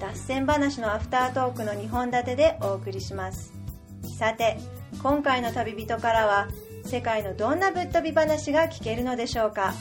[0.00, 3.52] 脱線話のアフタートークの2本立てでお送りします。
[4.18, 4.56] さて
[5.02, 6.48] 今回の旅人からは
[6.84, 9.74] 世界のどんなぶっ飛び話が聞けるのでしょうか？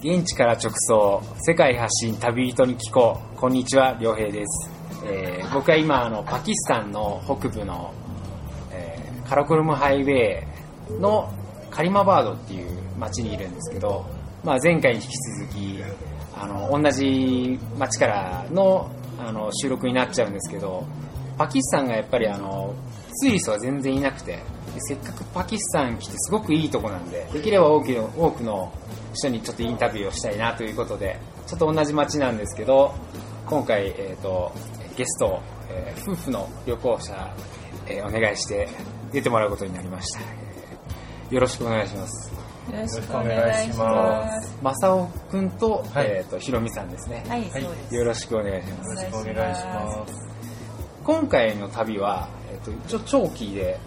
[0.00, 3.36] 現地から直送世界発信旅人に聞こう。
[3.36, 4.70] こんにちは良平です、
[5.06, 7.92] えー僕は今あのパキスタンの北部の、
[8.72, 10.42] えーカラコルムハイウェ
[10.96, 11.32] イの
[11.70, 14.04] カリマバードっていう町にいるんですけど、
[14.44, 15.82] まあ、前回に引き続き
[16.44, 20.84] あの同じ町からのあの収録になっちゃうんですけど
[21.38, 22.74] パキスタンがやっぱりあの
[23.12, 24.40] ツーリストが全然いなくて
[24.76, 28.72] せっかくパキスタン来てすごくいいとこなんでできれば多くの多くの
[29.14, 32.92] 人にちょっとインタビューをしたいなということでちょっと同じ町なんですけど
[33.46, 34.52] 今回、えー、と
[34.96, 37.34] ゲスト、えー夫婦の旅行者、
[37.86, 38.68] えーお願いして
[39.12, 40.20] 出てもらうことになりました、
[41.30, 42.33] よろしくお願いします。
[42.74, 44.58] よろしくお願いします。
[44.62, 47.94] 正雄くんと,、はいえー、とひろみさんですね、はい、そうです。
[47.94, 50.14] よろしくお願いしますお願いしますお願いします
[51.04, 53.78] 今回の旅は、えー、と一応長期で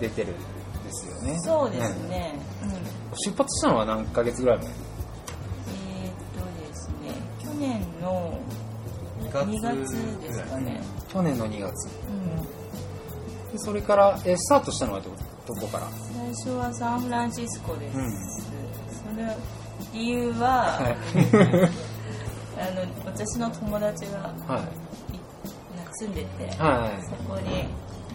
[0.00, 0.38] 出てるんで
[0.92, 2.34] すよねそうですね。
[2.62, 2.70] うん。
[3.16, 4.66] 出発したのは何ヶ月ぐらい前？
[4.68, 8.38] えーっとですね、去年の
[9.22, 10.80] 2 2月ですかね。
[11.08, 12.36] 去年の2月うん。
[13.52, 15.10] でそれから、えースタートしたのはど
[15.46, 15.88] どこから。
[16.12, 17.98] 最初はサンフランシスコです。
[17.98, 18.10] うん。
[19.16, 19.36] その
[19.92, 20.96] 理由は、は い
[22.58, 24.68] あの私の友達がはい。
[25.98, 27.02] 住んでて、はい。
[27.04, 27.68] そこに。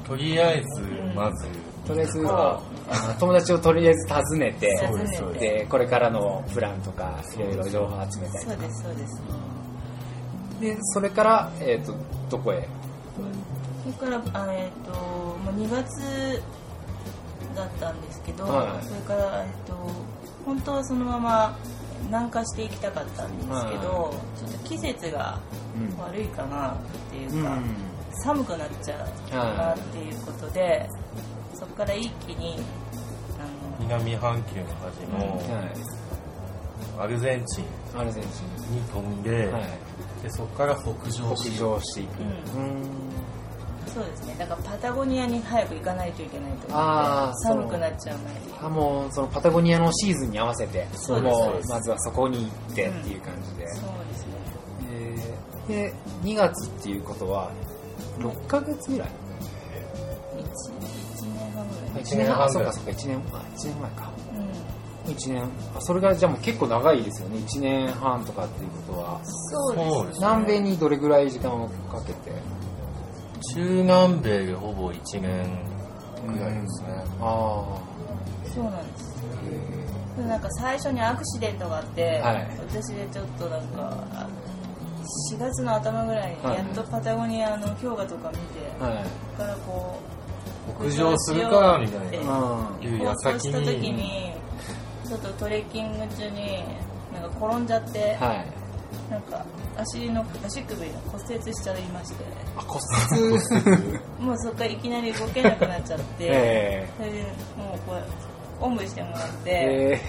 [0.07, 0.81] とりあえず
[1.15, 1.47] まず
[1.87, 2.21] とりあえず
[3.19, 9.21] 友達をとりあえず訪ねて訪ねてそうでこれからのプランとかいろいろ情報を集めたりそうですそうです。
[10.59, 11.95] でそれから、えー、と
[12.29, 12.67] どこへ？
[13.97, 16.41] それからあえっ、ともう2月
[17.55, 18.85] だったんですけど、はい。
[18.85, 19.73] それからえっ、と
[20.45, 21.57] 本当はそのまま
[22.05, 25.39] 南下していきたかったんですけど、はちょっと季節が
[25.75, 26.77] うん悪いかなっ
[27.11, 27.75] ていうか、うん。
[28.23, 30.87] 寒くなっちゃうかなっていうことで、
[31.53, 32.57] そこから一気に
[33.39, 36.01] あの南半球の端のはい。
[36.99, 38.29] アルゼンチンアルゼンチ
[38.69, 39.63] に飛んで、ン、はい、
[40.21, 42.19] でそこから北上し北上していく。
[42.55, 42.65] うん。
[42.65, 43.00] うん
[43.93, 44.35] そうですね。
[44.39, 51.33] だからパタゴニアに早く行かないといけないと思って寒くなっちゃう前にあもうそのパタゴニアのシーズンに合わせてそうです。
[51.35, 54.33] もそうまずはそこに行ってっていう感じで、そうですね。
[54.91, 55.93] えーで
[56.23, 57.51] 2月っていうことは
[58.17, 59.09] 6ヶ月ぐらい
[60.35, 62.03] ？1, 一年半ぐらい。
[62.03, 62.91] 1年半そうかそうか。
[62.91, 64.11] 1年あ一年前か。
[65.05, 65.11] うん。
[65.13, 65.43] 1年。
[65.75, 67.37] あそれがじゃあもう結構長いですよね。
[67.37, 69.19] 1年半とかっていうことは。
[69.23, 70.27] そうそうですね。
[70.27, 72.31] 南米にどれぐらい時間をかけて？
[73.53, 75.65] 中南米でほぼ1年
[76.27, 77.81] ぐらいですね、あ
[78.53, 79.11] そうなんです。
[80.27, 82.47] なんか最初にアクシデントがあって、はい。
[82.69, 84.27] 私でちょっとなんか
[85.33, 86.57] 4月の頭ぐらいにはい。
[86.57, 89.03] やっとパタゴニアの氷河とか見て、はい。
[89.03, 94.33] そこからこう北上するかみたいうんなういうした時にに
[95.07, 96.63] ちょっとトレッキング中に
[97.13, 98.60] なんか転んじゃって、んはい
[99.09, 99.45] なんか
[99.77, 102.23] 足の足首の骨折しちゃいまして。
[102.55, 102.79] あ骨
[103.19, 103.99] 折。
[104.19, 107.21] もうそこからいきなり動けなくなっちゃって、 えそれで
[107.57, 108.01] もうこれ
[108.59, 110.01] おんぶしてもらって、え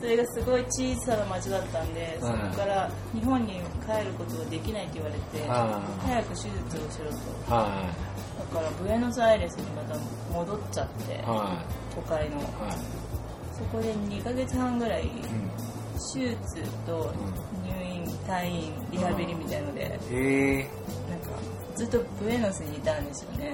[0.00, 7.50] それがすごい小さな町だったんで、そこはいから日本に帰ることができないって言われて、あ早く手術をしろと。
[7.50, 9.96] だからブエノスアイレスにまた
[10.32, 11.24] 戻っちゃって、
[11.94, 12.40] 都会の。
[13.52, 15.69] そこで2ヶ月半ぐらいうん
[16.12, 16.36] 手術
[16.86, 17.12] と
[17.62, 20.68] 入院退院リハビリみたいので、え
[21.10, 21.28] なんか
[21.76, 23.52] ずっとブエノスにいたんですよね、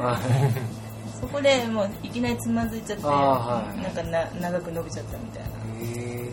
[1.21, 3.83] そこでもういきなりつまずいちゃって、はい。
[3.83, 5.49] なんかな長く伸びちゃったみたいな。
[5.81, 6.33] え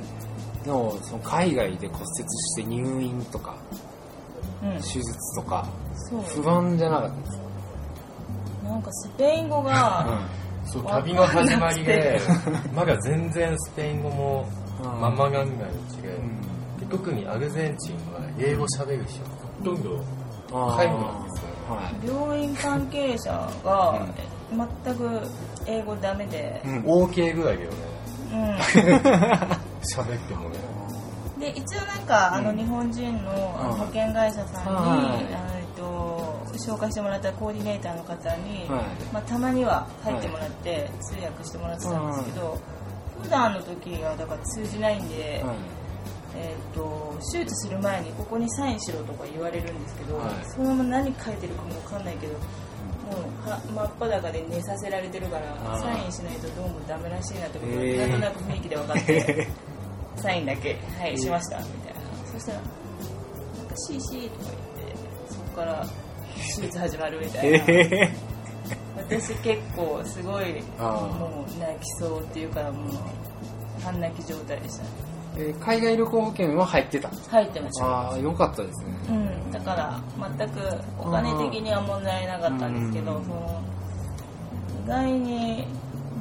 [0.62, 3.56] ー、でもその海外で骨折して入院とか
[4.64, 4.74] うん。
[4.78, 5.68] 手術とか
[6.36, 7.44] 不安じゃなかったですか、
[8.70, 10.28] なんかスペイン語が、
[10.66, 12.20] そう旅の始まりで
[12.74, 14.48] まだ全然スペイン語も
[14.84, 15.64] うんままがんがんで
[16.94, 19.26] 特にアルゼンチンは英語喋る人。
[19.26, 20.00] ほとんど
[20.52, 21.50] あー介護なんですよ。
[21.68, 23.32] はい病院関係者
[23.64, 24.06] が
[24.86, 25.22] 全く
[25.66, 26.80] 英語ダメで、うん。
[26.84, 27.78] OK ぐらいだよね。
[28.32, 28.56] うん。
[28.58, 30.60] 喋ってもね。
[31.40, 32.58] で一応なんか、あのうん。
[32.58, 36.14] 日本人の保険会社さんに、はいえっと
[36.54, 38.86] 紹介してもらったコーディネーターの方に、はい。
[39.12, 42.60] まあ、たまには入ってもらって、通訳してもらってたんですけど、
[43.24, 45.56] 普段の時はだから通じないんで、はい
[46.36, 50.34] えー、と手術する前にここにサインしろとか言われるんですけど、はい。
[50.46, 52.40] そのまま何書いてるかも分かんないけども
[53.46, 59.48] うは真っ裸で寝させられてるからサインしないとどうもダメらしいなってことがなんとなく雰囲気で分かって
[60.18, 62.00] サインだけ「はいしました」みたいな。
[62.32, 62.58] そしたら
[63.58, 64.96] 「なんか CC」とか言って
[65.30, 65.86] そこから
[66.56, 68.12] 手術始まるみたいな、え
[68.96, 77.10] 私結構すごいもう泣きそうっていうかもう半泣き状態でしたねー海外旅行保険は入ってた。
[77.30, 77.86] 入ってました。
[77.86, 78.94] ああよかったですね。
[79.10, 79.12] う
[79.48, 80.02] ん、だから
[80.38, 80.60] 全く
[81.00, 83.24] お金的には問題なかったんですけど、うん。
[83.26, 83.62] その
[84.86, 85.68] 意外に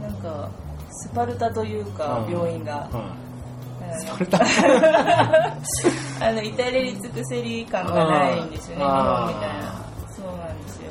[0.03, 0.51] なんか
[0.91, 2.33] スパルタというかうん。
[2.33, 4.39] 病院が、はあのスパルタ？
[6.29, 9.83] あの至れり尽くせり感がないんですよね日本みたいな。
[10.09, 10.91] そうなんですよ。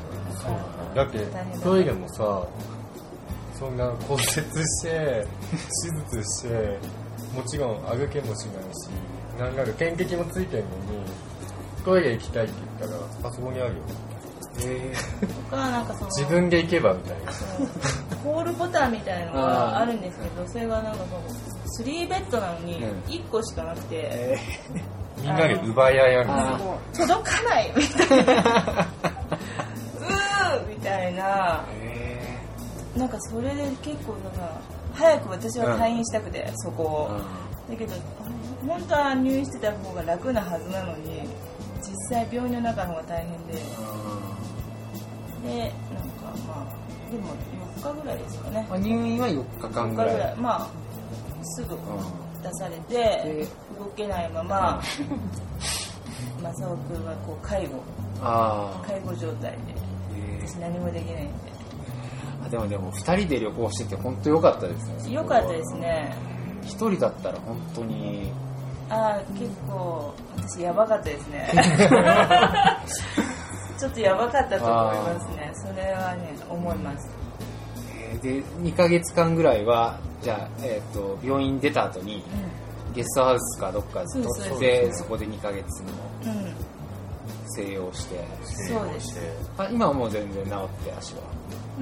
[0.94, 1.26] だって
[1.62, 2.42] トイレもさ
[3.58, 5.26] そんな骨折して
[6.10, 6.78] 手術して
[7.34, 8.88] もちろん歩けもしないし
[9.38, 10.76] なんなら点滴もついてるのに
[11.84, 13.76] トイレ行きたいって言ったらあそこにあるよ。
[14.60, 14.92] え
[15.50, 17.32] とかなんかその自分で行けばみたいな。
[18.22, 18.44] コー。
[18.44, 21.04] ルボタンみたいなのがあるんですけどそれがなんか
[21.74, 23.00] その3ベッドなのにうん。
[23.08, 24.38] 1個しかなくて、え
[25.16, 26.60] みんなで奪い合いある
[26.94, 28.32] 届かないみたいな
[29.98, 31.64] うーみたいな。
[31.80, 32.38] え
[32.96, 34.60] なんかそれで結構なんか
[34.94, 37.20] 早く私は退院したくて、そこを、
[37.70, 37.98] だけどあ
[38.66, 41.22] 本当は入院してた方が楽なはずなのに
[41.80, 43.54] 実際病院の中の方が大変で。
[45.42, 47.34] でなんかまあでも
[47.82, 48.68] 4日ぐらいですかね。
[48.70, 50.36] あ入院は4日間4日ぐぐらい。
[50.36, 50.68] まあ
[51.42, 51.78] すぐう
[52.42, 53.46] 出されてで
[53.78, 54.82] 動けないまま
[56.42, 57.82] 正雄君はこう介護。
[58.86, 59.58] 介護状態で
[60.14, 61.32] え私何もできないんー
[62.44, 66.14] あでもでも2人で旅行してて本当良かったですねでよかったですね。
[66.62, 68.32] 1人だったら本当に。
[68.88, 71.50] ああ結構私やばかったですね。
[73.78, 75.50] ちょっとやばかったと思いますね。
[75.54, 77.08] それはね思います。
[77.98, 82.22] えーで2ヶ月間ぐらいはじゃあ、えー、と病院出た後に
[82.94, 85.88] ゲストハウスかどっかそうそう取ってそこで2ヶ月の
[86.24, 86.54] うん、うん、
[87.46, 88.24] 静養して
[88.68, 89.18] そうです。
[89.58, 91.22] あ今はもう全然治って足は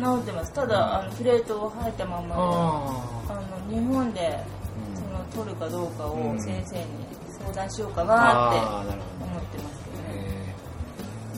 [0.01, 0.53] 治ってます。
[0.53, 2.45] ただあのプレートを入ったまんまであ
[3.29, 3.35] あ
[3.69, 4.45] の日本で
[4.91, 4.97] うん。
[4.97, 5.03] そ
[5.43, 6.43] の取るかどうかをうん。
[6.43, 6.85] 先生に
[7.39, 8.95] 相談しようかあなって
[9.25, 10.05] 思ってますけどね。
[10.09, 10.55] え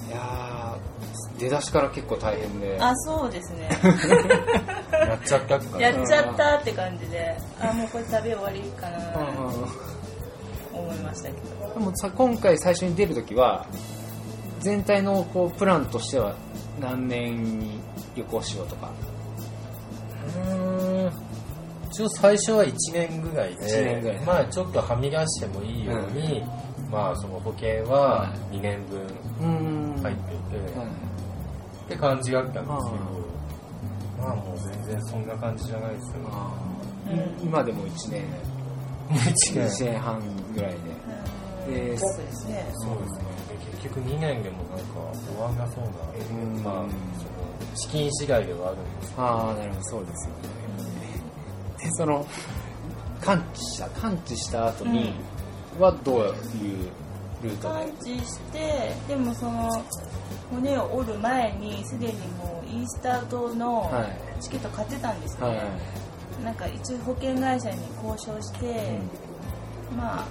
[0.06, 0.08] ー。
[0.08, 2.78] いやー出だしから結構大変で。
[2.80, 3.68] あそうですね。
[4.92, 9.92] やっちゃったとかねやっちゃったって感じであもうこれ食べ終わりかなうんうん
[10.74, 11.74] 思いましたけど。
[11.74, 13.66] でもさ今回最初に出るときは
[14.60, 16.34] 全体のこうプランとしては
[16.80, 17.80] 何年に
[18.14, 18.90] 旅行しようとか。
[20.26, 21.12] うーん。
[21.90, 26.42] 一応最初は1年ぐらいで一年ぐらいまあちょっとはみ出してもいいように、
[26.90, 29.00] まあその保険は2年分
[29.40, 30.02] うん。
[30.02, 30.38] 入ってい。
[30.38, 30.56] て、
[31.84, 32.76] って感じだったんですけど、
[34.18, 36.18] まあもう全然そんな感じじゃないですよ。
[36.20, 36.52] ねあ。
[37.10, 38.22] うんー今でも1年。
[38.22, 40.18] もう1 1年年半
[40.54, 40.72] ぐらい
[41.66, 41.72] で。
[41.90, 42.66] でそうですね。
[42.72, 43.24] そうですね。
[43.50, 46.62] で結局2年でもなんか終わんなそうな、うん。
[46.62, 46.84] まあ
[47.74, 49.10] 資金次第ではあるんです。
[49.10, 50.42] けどああなるほどそうですよね。
[51.78, 52.26] でその
[53.20, 55.14] 完治した完治した後に
[55.78, 56.32] はどういう
[57.42, 59.70] ルート完で、治してでもその
[60.50, 64.22] 骨を折る前にすでにもうイースター島のはい。
[64.42, 65.66] チケット買ってたんですよね、はい
[66.42, 68.98] なんか一応保険会社に交渉して、
[69.96, 70.26] まあ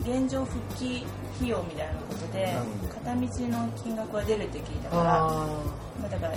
[0.00, 1.04] 現状復帰
[1.36, 2.56] 費用みたいなことで
[2.88, 5.28] 片道の金額は出るって聞いたからあ
[6.00, 6.34] まあ、だから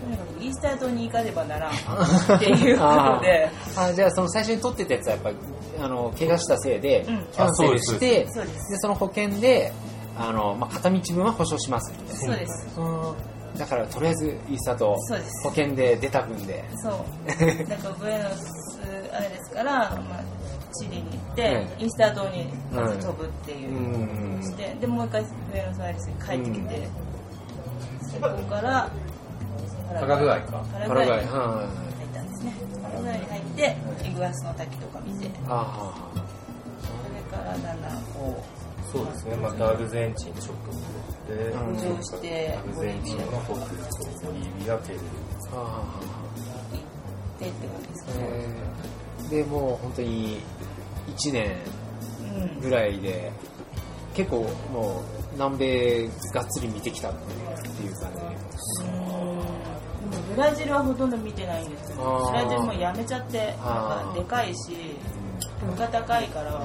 [0.00, 3.50] とにかくイースター島に行かねばならん っていうことで。
[3.76, 3.94] あー。
[3.94, 5.36] じゃあその最初に取ってたやつはやっぱり
[5.80, 7.26] あの怪我したせいでうん。
[7.32, 8.70] キャンセルして、そうです。
[8.70, 9.72] でその保険で
[10.16, 12.78] あの、まあ、片道分は保証しますみたいそうです。
[12.78, 13.58] なうん。
[13.58, 15.48] だからとりあえずイースターとそうです。
[15.48, 16.64] 保険で出た分で。
[16.82, 16.94] そう。
[17.68, 18.70] なんかブエノス
[19.12, 20.24] あれですから、まあ、
[20.72, 26.88] チリに行って、イースター島にまず飛ぶっていうして、でもう一回ブエノスアイレスに帰ってきて、
[28.02, 28.90] そこから
[29.98, 30.64] パラグアイか。
[30.86, 31.18] パラグアイ。
[31.26, 32.04] はい。
[32.04, 32.54] ったんですね。
[32.82, 33.76] パラグアイに入って
[34.08, 35.30] イグアスの滝とか見て。
[35.48, 35.92] あ
[36.80, 38.44] それからだんだんこ
[38.92, 39.36] そうですね。
[39.36, 40.54] またアルゼンチン直行
[41.28, 43.66] で、うんう浮上してアルゼンチンの北部と
[44.26, 45.02] ボリビアペルー。
[45.50, 45.58] 行
[47.36, 48.24] ってって感じで
[49.24, 50.40] かでもう本当に
[51.16, 51.56] 1年
[52.34, 53.32] うんぐらいで、
[54.14, 54.42] 結構
[54.72, 58.19] もう南米がっつり見てきたっていう感じ
[60.34, 62.30] ブラジルはほとんど見てないんですよあー。
[62.30, 64.96] ブラジルもやめちゃってなんかでかいし
[65.64, 66.58] 物価高いからう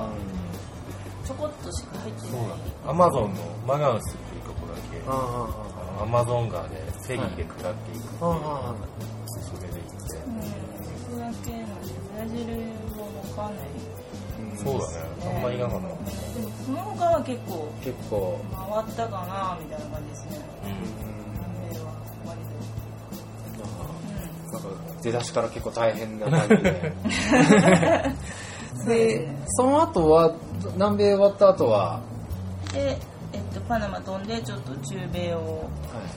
[1.28, 2.42] ちょこっとしか入ってない。
[2.88, 8.30] アマゾンのマガウスっていうところだけアマゾン川でフェリーで下っていくっていうああ
[8.72, 8.76] あ
[9.42, 10.18] それで行って。
[10.18, 10.42] うん。
[10.42, 12.52] それだけなんでブラジル
[13.00, 13.06] は
[13.42, 13.66] わかんない。
[14.58, 14.94] そうだね。
[15.36, 18.40] あんまりなかったでもその他は結構結構。
[18.52, 20.46] 回ったかなみたいな感じですね。
[20.64, 21.05] 南
[25.06, 26.94] 出だしから結構大変な感じで。
[28.80, 30.36] う んでその後は
[30.76, 32.00] 南米終わった後は？
[32.74, 32.98] で、
[33.34, 35.64] えっと、パナマ飛んでちょっと中米を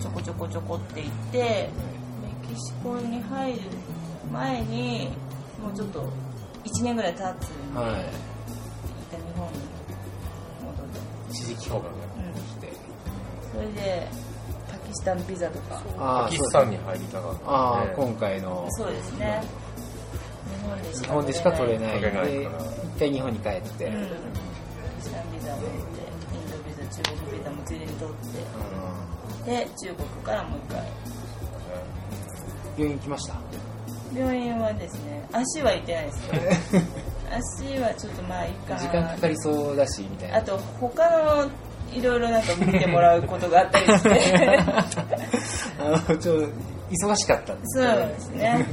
[0.00, 3.60] ちょこちょこちょこって行ってメキシコに入る
[4.32, 5.10] 前に
[5.62, 6.00] もうちょっと
[6.64, 7.90] 1年ぐらい経つんで、はい。
[7.90, 9.54] 一旦日本に
[10.62, 12.72] 戻って、一時帰国がうん、して
[13.52, 14.27] それでパ
[14.88, 15.82] キスタンビザとか。
[15.98, 17.50] あパキスタンに入りたかった。
[17.50, 18.66] ああね今回の。
[18.70, 19.42] そうですね。
[20.50, 21.92] 日本でしか日本でしか取れいない。
[22.00, 22.48] 取れない一
[22.98, 24.08] 回日本に帰って、うん、パ
[24.96, 28.14] キスタンビザを取ってインドビザ中国ビザもついでに取っ
[29.44, 29.50] て。
[29.50, 30.82] で中国からもう一回。
[32.76, 33.34] 病院来ました？
[34.14, 36.16] 病院はですね足は行ってないです。
[36.76, 36.82] よ
[37.30, 40.38] 足はちょっとまあいいかな時間かかりそうだしみたいな。
[40.38, 41.48] あと他の
[41.92, 44.58] いろいろなんか見てもらうことがあったりして。
[45.80, 46.52] あのちょっと
[46.90, 48.66] 忙しかったんですそうよですね。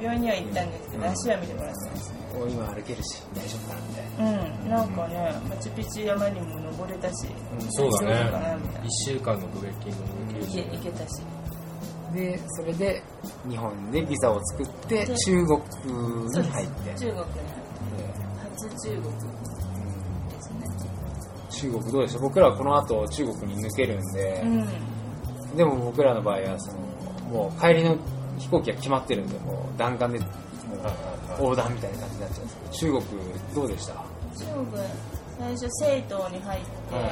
[0.00, 2.18] 病院には行ったんですけど足は見てもらってないですね。
[2.34, 7.28] もう今歩けるし大丈夫かなみたいなうんなんかねマチュピチュ山にも登れたし
[7.70, 10.56] そうだ大丈夫かなみたいね1週間のブレッキングもできるし。
[10.56, 11.22] ないけ行けたし。
[12.14, 13.02] でそれで
[13.48, 16.94] 日本でビザを作ってで中国に入って。
[16.94, 17.64] 中国に入って。
[18.54, 19.12] 初中国
[21.54, 22.22] 中国どうでしょう？
[22.22, 25.56] 僕らはこの後中国に抜けるんで、うん。
[25.56, 26.78] でも僕らの場合はその
[27.30, 27.96] もう帰りの
[28.38, 30.28] 飛行機が決まってるんでもう弾丸でもう
[31.38, 33.22] 横断みたいな感じになっちゃうんですけど中国
[33.54, 33.92] どうでした？
[33.94, 34.66] 中国
[35.38, 37.04] 最初生徒に入って、はい。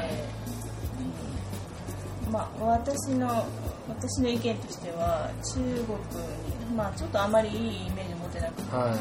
[2.26, 2.32] うん。
[2.32, 3.46] まあ私の
[3.88, 8.98] 私の意見としては中国にまあちょっとあまりいいイメージ持てなくて、はい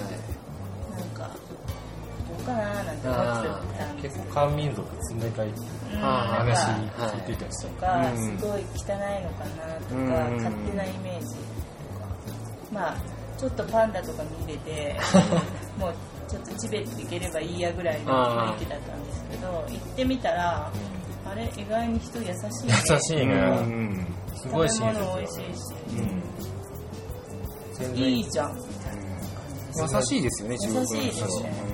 [2.42, 10.38] かななんて思ってた結構漢民族冷たいっていう話なんか聞いてたしとか、うんすごい汚いのかなとか、うん。
[10.38, 12.08] 勝手なイメージとか。
[12.72, 12.98] まあ
[13.38, 14.96] ちょっとパンダとか見れて
[15.80, 15.94] もう
[16.30, 20.72] ちょっとチベット行ければいいやぐらいの雰囲気だったんですけど行ってみたら
[21.26, 22.32] あれ意外に人優しい
[22.68, 22.74] ね。
[22.90, 23.34] 優しいね。
[23.34, 24.08] うん。
[24.36, 25.60] すごい親切食べ物美味しいし、
[27.78, 28.04] 全然。
[28.08, 28.56] いいじゃん。
[29.76, 30.96] 優しいですよね中国の人。
[30.98, 31.71] 優しいですね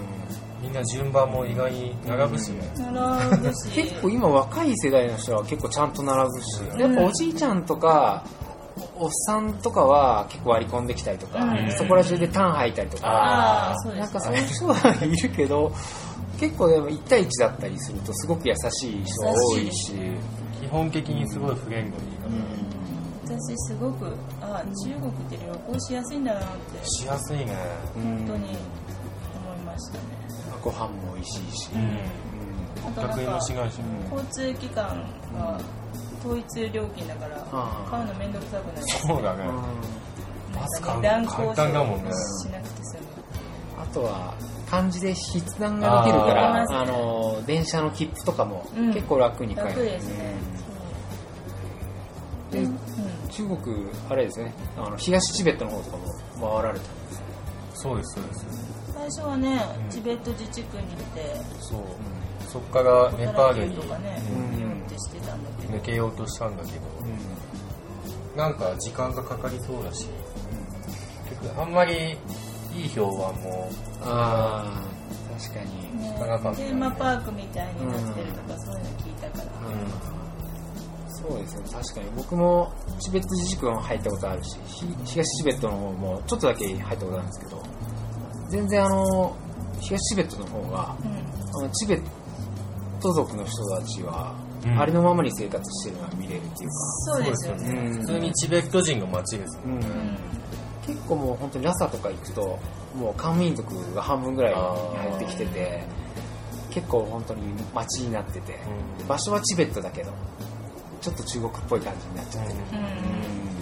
[0.62, 2.62] みんな順番も意外に並ぶしね。
[2.78, 3.70] 並ぶし。
[3.72, 8.24] 結構今若い世代の人は結構ちゃんと並ぶし、やっぱおじいちゃんとか
[8.96, 11.72] おっさんとかは結構割り込んできたりとか、うん。
[11.72, 15.72] そこら中でターン吐いたりとか、うですなんかそういう人はいるけど
[16.40, 19.94] 結構でも1対1だったりするとすごく優しい人が多いし、
[20.62, 22.28] 基本的にすごい不言語でいいか
[23.26, 26.78] 私すごくあ中国って旅行しやすいんだなって。
[26.80, 27.56] らしやすいね。
[27.96, 28.04] うん。
[28.04, 30.04] 本当に思いましたね、
[30.68, 31.70] ご飯も美味しいし、
[32.86, 34.84] あと学園なんかもしないしね交通機関
[35.34, 35.62] が
[36.20, 37.38] 統一料金だから
[37.90, 39.46] 買うのめんどくさくないそうだね。
[40.54, 42.12] バス買うの簡単だもんね。
[42.12, 43.08] 渉しなくて済む。
[43.82, 44.34] あとは
[44.70, 48.94] 漢字で筆談ができるからあの電車の切符とかもうん。
[48.94, 50.34] 結構楽に買える、楽ですね、
[52.52, 52.78] でうん。
[53.30, 54.54] 中国あれですね。
[54.78, 56.86] あの東チベットの方とかも回られた
[57.74, 58.67] そうですそうです
[58.98, 59.90] 最初はね、うん。
[59.90, 61.82] チベット自治区に行ってそう。
[62.50, 64.58] そっからネパールにとかね、うん。
[64.58, 65.44] ビヨンってしてたん。
[65.44, 66.58] だけど抜けようとしたん。
[66.58, 66.82] だけど
[68.36, 68.58] なん。
[68.58, 70.08] か時間がかかりそうだし
[71.30, 71.72] 結局あん。
[71.72, 72.18] まり
[72.74, 73.70] いい評判も
[74.02, 74.82] ああ
[75.40, 79.46] 確かにね聞かなかったねテーマパークみたいになってるとか、そういうの聞いたから、
[81.10, 87.26] そうですね確かに僕もチベット自治区も入ったことあるしひ東チベットの方もちょっとだけ入ったことあるん。
[87.26, 87.64] ですけど
[88.50, 89.36] 全然あの
[89.82, 91.28] 東チベットの方がうん。
[91.60, 92.02] あのチベッ
[93.02, 94.36] ト族の人たちは、
[94.66, 94.80] うん。
[94.80, 96.76] ありのままに生活してるのが見れるっていうか、
[97.16, 97.70] そうですよね。
[97.70, 97.94] うん。
[97.94, 99.64] 普通にチベット人の街ですね。
[99.66, 99.74] うん。
[99.74, 100.18] うん。
[100.86, 102.60] 結構もう本当にラサとか行くと
[102.96, 105.84] もう漢民族が半分ぐらいに入ってきてて
[106.70, 107.42] 結構本当に
[107.74, 108.60] 街になってて、
[109.00, 109.08] うん。
[109.08, 110.12] 場所はチベットだけど
[111.02, 113.57] ちょっと中国っぽい感じになっちゃってる、うん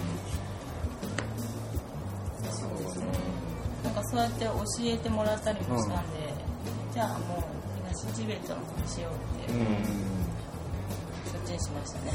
[4.16, 4.52] そうやって教
[4.84, 6.32] えてもらったりもしたんで、
[6.94, 7.42] じゃあもう
[7.84, 9.66] 皆チベットの方しようって、うん
[11.30, 12.12] そっちにしましたね。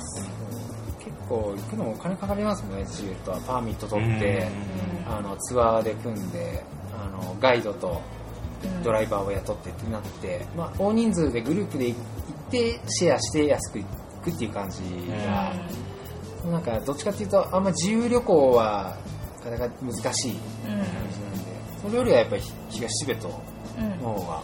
[0.97, 4.47] 結構行くのもお金かかりますもんねチベットはパーミット取って、
[5.07, 8.01] うんあのツアーで組んであのガイドと
[8.63, 8.83] うん。
[8.83, 13.85] ドライバーを雇ってってなって、まあ、大人数でグループで行ってシェアして安く行
[14.23, 14.81] くっていう感じ
[15.25, 15.53] が、
[16.51, 18.95] なんかどっちかっていうとあんま自由旅行は
[19.43, 20.33] なかなか難しい。
[20.63, 21.30] 感じな
[21.81, 23.27] それよりはやっぱり東チベット
[24.01, 24.43] の方が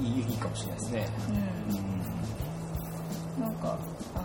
[0.00, 1.08] いいいいかもしれないですね、
[3.38, 3.42] うん。
[3.42, 3.78] なんか
[4.14, 4.18] あ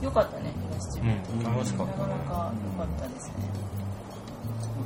[0.00, 1.42] のよかったね東チベット、うん。
[1.42, 1.84] 楽しか。
[1.84, 3.34] っなかなか良かったですね、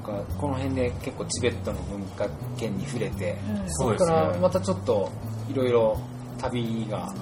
[0.05, 3.73] なんかこの辺で結構チベットの文化圏に触れて、うん。
[3.73, 5.11] そこからまたちょっと
[5.51, 6.01] いろいろ
[6.39, 7.15] 旅が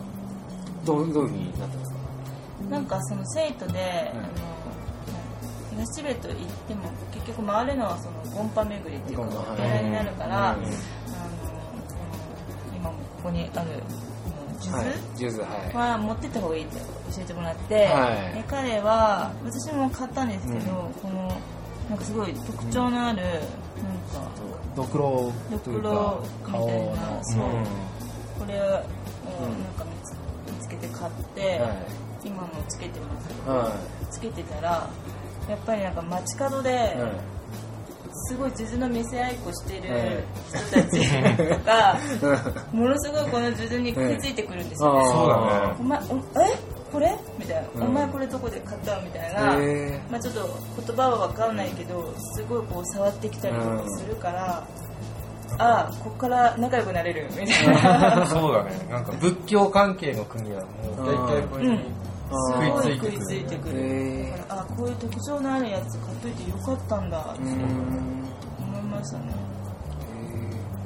[0.87, 1.99] どうどういうふうになったんですか？
[2.71, 4.52] なんかその生徒で、うん
[5.83, 10.73] あの東チベット行っても結局回るのはそのゴンパ巡りっていうかお寺になるから、うんあの
[12.77, 13.83] 今もここにある
[14.61, 14.85] 数珠、
[15.17, 15.77] ジューズはい。
[15.77, 18.35] は持ってった方がいいって教えてもらって、はい。
[18.35, 20.93] で彼は私も買ったんですけど、うん。
[20.95, 21.29] この
[21.91, 23.43] なんかすごい特徴のある、なんか
[24.77, 27.47] ドクロドクロみたいなそう。
[27.47, 27.65] うん。
[28.39, 28.81] これをなん。
[28.81, 28.85] うん
[29.77, 30.13] か見つ
[30.53, 32.03] 見つけて買って、はい。
[32.25, 33.77] 今もつけてますけど、は
[34.11, 34.89] つけてたら
[35.49, 36.97] やっぱりなんか街角で、
[38.29, 41.99] すごい数珠の見せ合いっこしてるはい人たちとか、
[42.73, 45.77] ものすごいこの数珠に食いついてくるんですよね、そうだね。
[45.81, 46.57] お前おえ？
[46.93, 47.19] これ？
[47.39, 47.83] みたいな、うん。
[47.85, 48.97] お前これどこで買った？
[48.97, 50.47] のみたいな、へまあ、ちょっと
[50.87, 54.67] 言葉は分かんないけどすごいこう触ってきたりとかするから、
[55.59, 58.27] ああここから仲良くなれるみたいな。
[58.29, 58.73] そうだね。
[58.91, 63.27] なんか仏教関係の国はもう大体これにすごい食い食いついてくる。
[63.27, 63.75] ついてくる。
[63.79, 67.19] へだからあこういう特徴のあるやつ買っといてよかったんだ。
[67.21, 69.35] って思いましたね。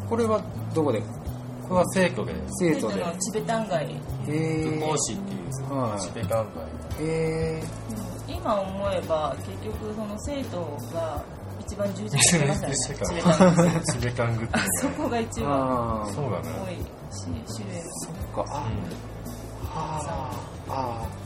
[0.09, 0.41] これは
[0.75, 1.01] どこで？
[1.01, 2.35] これは生徒で。
[2.61, 3.05] 生徒で。
[3.05, 3.85] のチベタン街。
[3.85, 3.97] へ
[4.29, 6.01] え武法師っていうはい。
[6.01, 6.47] チベタン
[7.01, 7.63] へ
[8.29, 11.23] 今思えば結局その生徒が
[11.61, 12.75] 一番充実してましたね。
[12.77, 13.85] チベたタン街。
[13.93, 16.49] チベタングってあそこが一え番そうだね。
[16.65, 17.25] 多いし
[17.57, 18.11] 種類もそ
[18.43, 18.63] っか。
[19.79, 20.26] ああ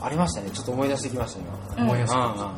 [0.02, 0.50] ありましたね。
[0.50, 1.82] ちょっと思い出してきました今うん。
[1.84, 2.54] 思い出したあ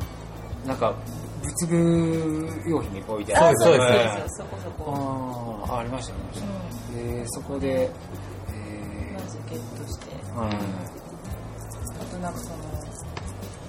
[0.65, 0.93] あなんか
[1.41, 3.85] 仏具用品に置いてああるそうです。
[3.87, 5.65] そうねですそこそこ。
[5.69, 6.49] ああありましたありましたう
[6.95, 7.89] えー、そこでんえ
[9.17, 10.05] まずゲットして。
[10.15, 10.53] ー、はい
[12.01, 12.55] あとなんかその、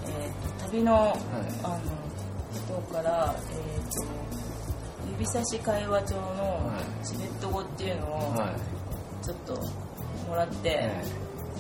[0.09, 1.13] えー旅の,、
[1.63, 1.79] あの
[2.53, 4.07] 人から、えー、と
[5.13, 6.21] 指差し会話帳の
[6.67, 7.07] はい。
[7.07, 8.47] チベット語っていうのをは
[9.23, 9.25] い。
[9.25, 9.55] ちょっと
[10.29, 11.11] もらって、えそ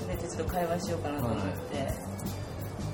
[0.08, 1.86] れでちょっと会話しようかなと思って、はい。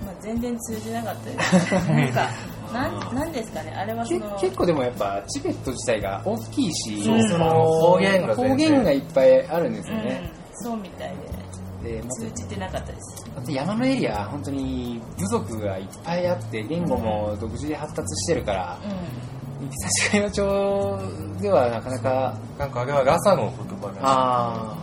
[0.05, 1.75] まあ、全然通じなかったです。
[1.75, 2.29] なんか
[2.73, 3.73] なんなんですかね？
[3.73, 10.05] あれはそけの結構でもやっぱチベット自体が大きいし、そうその方言が方言がいっぱいあるんですようん。
[10.05, 11.41] ね、そうみたいで。
[11.81, 13.25] でま通じてなかったです。
[13.37, 20.99] あと山のエリア本当に部族がいっぱいあって言語も独自で発達してるから、う指差し会話帳
[21.41, 23.99] ではなかなかなんかあれはラサの言葉だし。
[24.03, 24.77] あ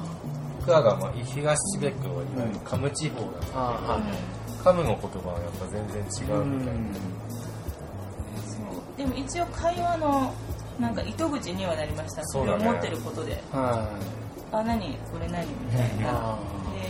[0.68, 6.94] 僕らがまあ東チベットはいわゆるカム地方だーかあー、らカムの言葉はやっぱ全然違ううみたいな、ん
[8.98, 10.34] でも一応会話の
[10.80, 12.24] なんか糸口にはなりました。
[12.26, 13.90] それを持ってることで、は
[14.52, 14.98] いあ何？
[15.12, 16.10] これ何みたいな。
[16.34, 16.38] あ
[16.74, 16.84] でっ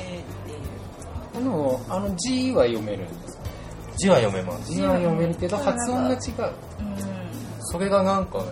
[1.33, 3.43] ていうでもあの字は読めるんですか
[3.97, 4.73] 字は読めます。
[4.73, 6.17] 字は読めるけどうん発音が違う。
[6.17, 6.19] う
[7.59, 8.45] それがなんかね。
[8.45, 8.47] ん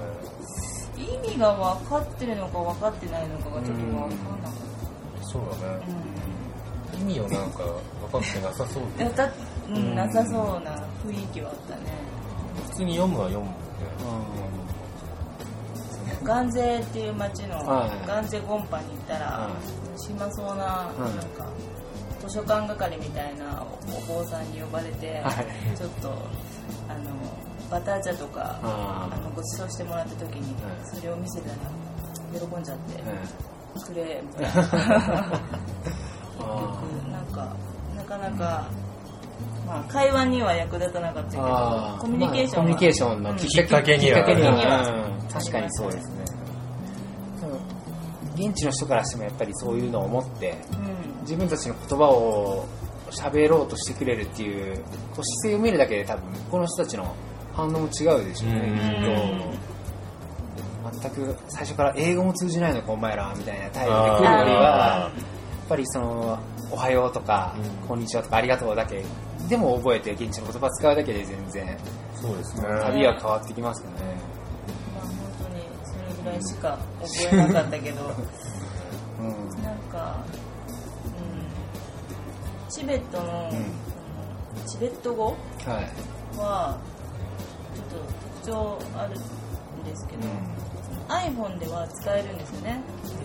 [1.01, 4.54] 意味が分かってるのか分かってないのかがちょっと分かんなかっ
[5.35, 5.81] そうだね。
[6.91, 7.63] た、意味をなんか
[8.11, 8.83] 分かってなさそう
[9.69, 9.79] う。
[9.79, 10.71] ん、なさそうな
[11.05, 11.81] 雰囲気はあったね。
[12.69, 13.59] 普通に読むは読むんで
[16.23, 18.07] ガンゼっていう町のはい。
[18.07, 19.49] ガンゼゴンパに行ったらは
[20.07, 21.47] 暇そうななんか
[22.25, 25.77] 図書館係みたいなお坊さんに呼ばれてはい。
[25.77, 27.11] ちょっとあの
[27.69, 30.95] バター茶とかああのご馳走してもらった時にはい。
[30.95, 31.55] それを見せたら
[32.39, 33.01] 喜んじゃって。
[33.03, 34.61] あくれみたいな。
[34.61, 34.77] 結局
[36.39, 37.55] あなんか
[37.95, 38.67] なかなか
[39.67, 41.43] まあ会話には役立たなかったけど
[42.01, 42.63] コミュニケーションは。
[42.63, 44.17] まあコミュニケーションのうんききっかけには。
[44.19, 44.53] きっかけには。
[44.53, 44.81] は
[45.21, 45.27] うん。
[45.27, 46.25] 確かにそうですね。
[48.35, 51.21] 現地の人からしてもやっぱりそういうのを持ってうん。
[51.21, 52.65] 自分たちの言葉を
[53.11, 54.75] 喋ろうとしてくれるっていう
[55.13, 57.15] 姿勢を見るだけで多分この人たちの
[57.53, 59.51] 反応も違うでしょうねうん。
[59.51, 59.74] きっと
[60.91, 65.11] 全く最初から英語も通じないのかお前らみたいな態度で来るよりはや
[65.65, 66.39] っぱりその
[66.71, 69.03] 「おはよう」とかうん「こんにちは」とか「ありがとう」だけ
[69.49, 71.77] でも覚えて現地の言葉使うだけで全然
[72.15, 72.67] そうですね。
[72.83, 73.95] 旅は変わってきますよね。
[74.95, 78.07] まあ本当にそれぐらいしか覚えなかったけどう
[79.21, 79.29] うん。
[79.63, 80.17] なんか、
[81.05, 84.67] うん、チベットの、うん。
[84.67, 85.25] チベット語？
[85.25, 85.37] はい。
[86.37, 86.77] は
[87.75, 87.95] ちょっと
[88.41, 89.13] 特徴あるん
[89.83, 90.27] ですけど、
[91.07, 92.81] iPhone では使えるんですよね。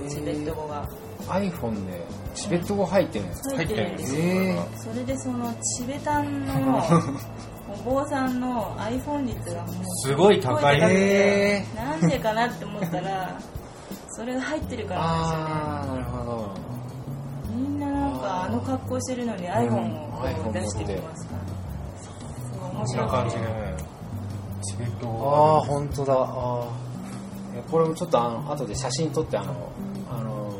[0.09, 0.87] チベット語が。
[1.29, 3.29] iPhone でチベット語入ってるん。
[3.29, 6.83] ですか入ってるんですよ、へそれでそのチベタンの
[7.87, 10.81] お坊さんの iPhone 率がもうすごい高い。
[10.81, 10.91] なん
[12.09, 13.39] でかなって思ったら
[14.09, 15.45] それが入ってるからなんですよね。
[15.45, 16.51] ああなるほど。
[17.55, 21.41] みんななんかあの格好してるのに iPhone を出してきますから。
[22.53, 23.47] そう面こん白ない感じでね。
[24.63, 26.15] チベットああ本当だ。
[26.15, 26.65] ああ
[27.71, 29.73] これもちょっとあの後で写真撮ってあの
[30.11, 30.59] あの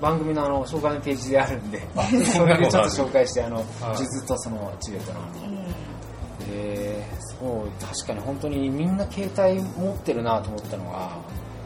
[0.00, 1.80] 番組のあの紹介のページであるんで
[2.32, 3.96] それでちょっと紹介してあのはい。
[3.96, 5.20] 地図とそのチベットの。
[5.20, 5.22] う
[6.52, 11.16] えー、そう確かに本当にみんな携帯持ってるなと思ったのが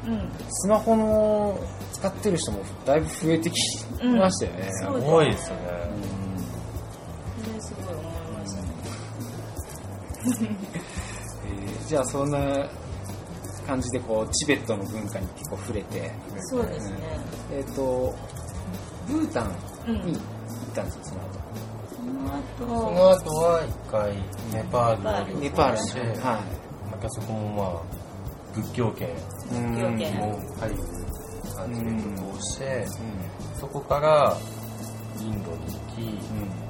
[0.07, 1.59] ん、うん、スマホの
[1.92, 3.57] 使ってる人もだいぶ増えてき
[4.05, 5.62] ましたよね、そう多いですよね。
[7.42, 8.62] それすごい思いました。
[10.42, 10.57] ね
[11.47, 12.38] えーじゃあそんな
[13.66, 16.12] 感じでこうチベットの文化に結構触れて。
[16.50, 16.98] そうですね。
[17.53, 18.14] えっ、と
[19.07, 19.48] ブータン
[20.07, 21.44] に行ったんですよその後。
[22.59, 24.12] そその後は一回
[24.53, 26.07] ネパールをネパールして、に。
[26.18, 26.40] は
[26.90, 28.05] またそこもまあ
[28.55, 29.12] 仏教圏い
[29.50, 30.77] 仏教圏も入る
[31.57, 32.87] 感じで旅行して、
[33.57, 34.37] うそこから
[35.20, 36.64] インドに行き、ん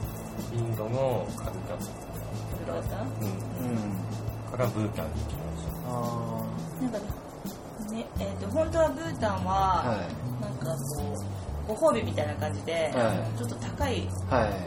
[0.58, 2.04] インドのカルカッ
[2.88, 3.76] タ、うんうん。
[3.76, 4.04] うん。
[4.50, 6.33] からブータンに行きましあ
[6.84, 6.98] なんか
[7.90, 9.52] ねえー、と本当はブータンーは、
[9.84, 10.08] は
[10.40, 10.66] なんか
[10.96, 13.38] こうご褒美みたいな感じで、はい。
[13.38, 14.06] ちょっと高い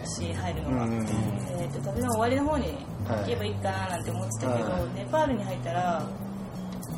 [0.06, 2.74] し入るのが、えー、と旅の終わりの方に
[3.08, 4.82] 行けばいいかななんて思ってたけど、はい。
[4.96, 6.04] ネパールに入ったら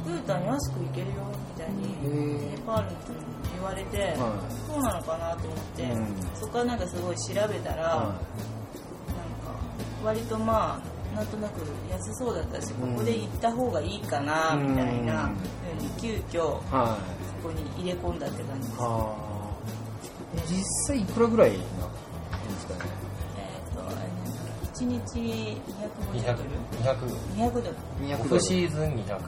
[0.05, 1.13] ブータン安く行けるよ
[1.57, 3.19] みたいにへネパールの人に
[3.53, 6.15] 言われて、はそうなのかなと思って、うん。
[6.35, 8.19] そこからなんかすごい調べたら、はなんか
[10.03, 15.35] 割とまあなんとなく安そうだったし、うんここで行った方がいいかなみたいなうん。
[15.35, 16.75] ふうに急遽こい。
[16.75, 18.79] はいこに入れ込んだって感じです。
[18.81, 19.15] あ。
[20.35, 21.65] ー実際いくらぐらいなんで
[22.59, 22.89] すかね？
[23.37, 23.41] え
[23.71, 23.81] っ、と
[24.81, 25.59] 1日250
[26.13, 26.49] 200ドル
[26.83, 27.45] ？200 200ドル。
[27.45, 27.59] オフ
[28.05, 28.41] 200ドル。
[28.41, 29.19] シーズン200ドル。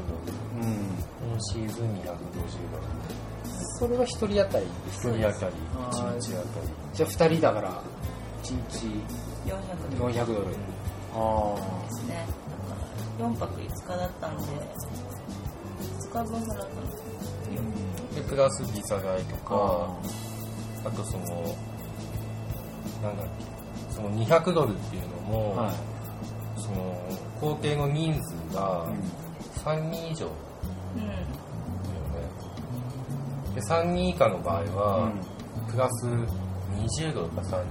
[0.61, 1.33] うん。
[1.33, 2.13] オンシーズン250ドル。
[3.79, 5.53] それは一人当たり一人当たり。
[5.75, 7.81] あー1日当たりじゃあ2人だから
[8.43, 8.85] 1日
[9.45, 10.13] 400ドル。
[10.13, 10.45] で400ドル
[11.13, 11.55] あ
[11.89, 12.25] すね。
[12.49, 12.75] だか
[13.19, 14.43] ら4泊5日だったんで
[15.81, 16.69] 2日分払ったの
[18.15, 21.25] でプラスビザ代とあかあとその
[23.01, 23.51] なんだっけ
[23.91, 25.73] その200ドルっていうのも、はい。
[26.59, 26.95] その
[27.39, 28.93] 工程の人数がうん。
[29.63, 30.27] 3人以上。
[30.95, 31.01] うん。
[31.07, 31.25] ね
[33.55, 35.11] で3人以下の場合は、
[35.69, 37.65] プラス20ドルか30ドル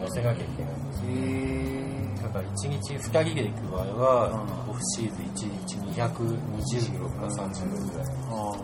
[0.00, 1.08] 乗せなきゃいけないんですよ。
[1.10, 1.85] へだ
[2.36, 4.70] から1日2人で行く場合は、うん。
[4.70, 8.06] オフシーズン1日220ドルから30ドルぐらい。
[8.30, 8.56] あ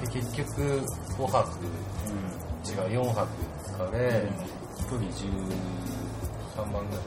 [0.00, 0.46] で結局
[1.18, 1.64] 5泊
[2.64, 3.28] 違う4泊
[3.78, 3.98] 5日で
[4.76, 4.94] 1人
[6.56, 7.04] 13万ぐらい。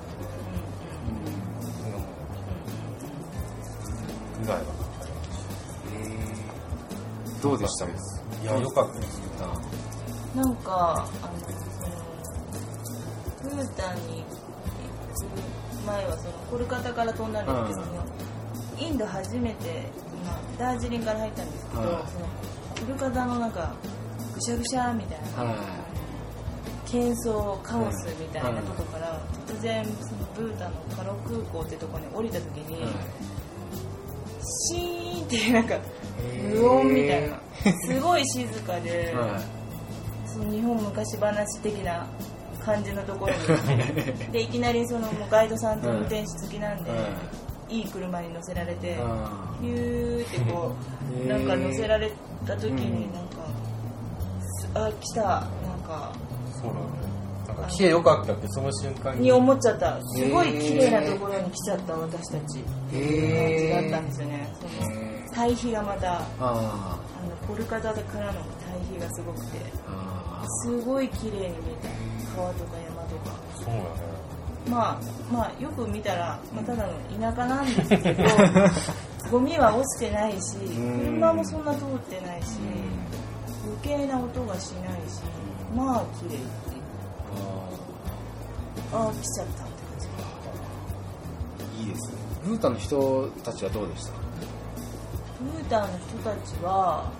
[1.82, 1.88] そ
[4.40, 4.44] ん。
[4.44, 6.26] ぐらいはかかりま
[7.36, 9.22] しどうでしたたいや良かったです
[10.36, 10.56] なん。
[10.58, 11.34] かあの
[13.44, 14.43] ブータンに行く
[15.86, 18.04] 前はそのコルカタから飛んだんですけども、
[18.80, 19.84] インド初めて、
[20.26, 21.90] まあ、ダージリンから入ったんですけど、はい。
[22.12, 22.26] その
[22.88, 23.74] コルカタのなんか
[24.34, 25.56] ぐしゃぐしゃみたいな、は
[26.86, 32.88] 喧騒カオスみたいなとこから、突然そのブータンのカロ空港ってとこに降りた時に、い。
[34.70, 35.80] シーンってなんか
[36.54, 37.40] 無音みたいな
[37.88, 39.64] すごい静かで、はい。
[40.30, 42.08] その日本昔話的な
[42.66, 46.92] 感じのところに でいきなりそのもうガイドさんと運転手付きなんで、
[47.70, 49.30] いい車に乗せられて、あ
[49.62, 50.72] ヒューってこ
[51.26, 52.12] うなんか乗せられ
[52.46, 53.38] た時にうんなんか、
[54.42, 55.44] すあ来たなん
[55.86, 56.12] か
[56.62, 56.74] そう
[57.48, 59.22] なんか来て良かったってその瞬間に。
[59.24, 59.98] に思っちゃった。
[60.02, 62.60] すごい綺麗なところに来ちゃった私たち。
[62.60, 64.54] っていう感じだったんですよね。
[64.60, 72.03] その対比がまたああのコルカタからの対比がすごくてあすごい綺麗に見えた
[72.36, 73.32] 川とか山とか。
[73.56, 73.80] そうだね。
[74.70, 78.24] まあまあよく見たら、まあ、ただの田舎なんですけど
[79.30, 81.00] ゴミは落ちてないしん。
[81.20, 82.60] 車もそんな通ってないし
[83.84, 85.22] 余計な音がしないし
[85.76, 86.44] まあ綺麗っていう。
[88.94, 90.00] ああ来ちゃったって感
[91.76, 91.84] じ。
[91.84, 92.18] いいですね。
[92.46, 94.12] ブータンの人たちはどうでした？
[95.42, 97.12] ブータンの人たちは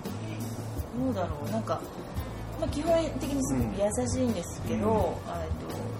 [1.04, 1.50] どうだろう。
[1.50, 1.78] なんか
[2.60, 4.96] まあ、基本的にすごく優しいんですけど、うん。
[4.96, 5.94] えっと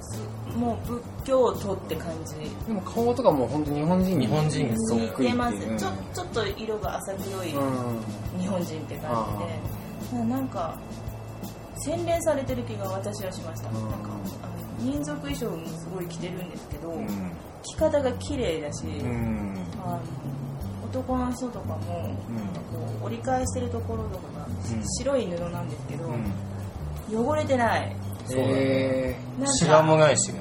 [0.00, 2.34] すもう仏教をとって感じ。
[2.66, 8.40] でも顔とかも本当日本人日本人そっくり似てます、いうちょちょっと色が浅黒いうん。
[8.40, 9.26] 日本人って感
[10.10, 10.78] じで、ななんか
[11.78, 13.74] 洗練されてる気が私はしました、うん。
[13.74, 14.10] なんか
[14.42, 17.06] あの民族衣装もすごい着てるんですけど、うん。
[17.62, 19.56] 着方が綺麗だし、うん。
[19.84, 20.00] あの
[20.96, 22.16] 男の人とかも、
[22.72, 24.88] こう折り返してるところとかが、うん。
[24.98, 27.28] 白い布なんですけど、うん。
[27.28, 27.96] 汚れてない。
[28.26, 28.52] そうだね。
[28.54, 30.40] へなんシワもかないしね。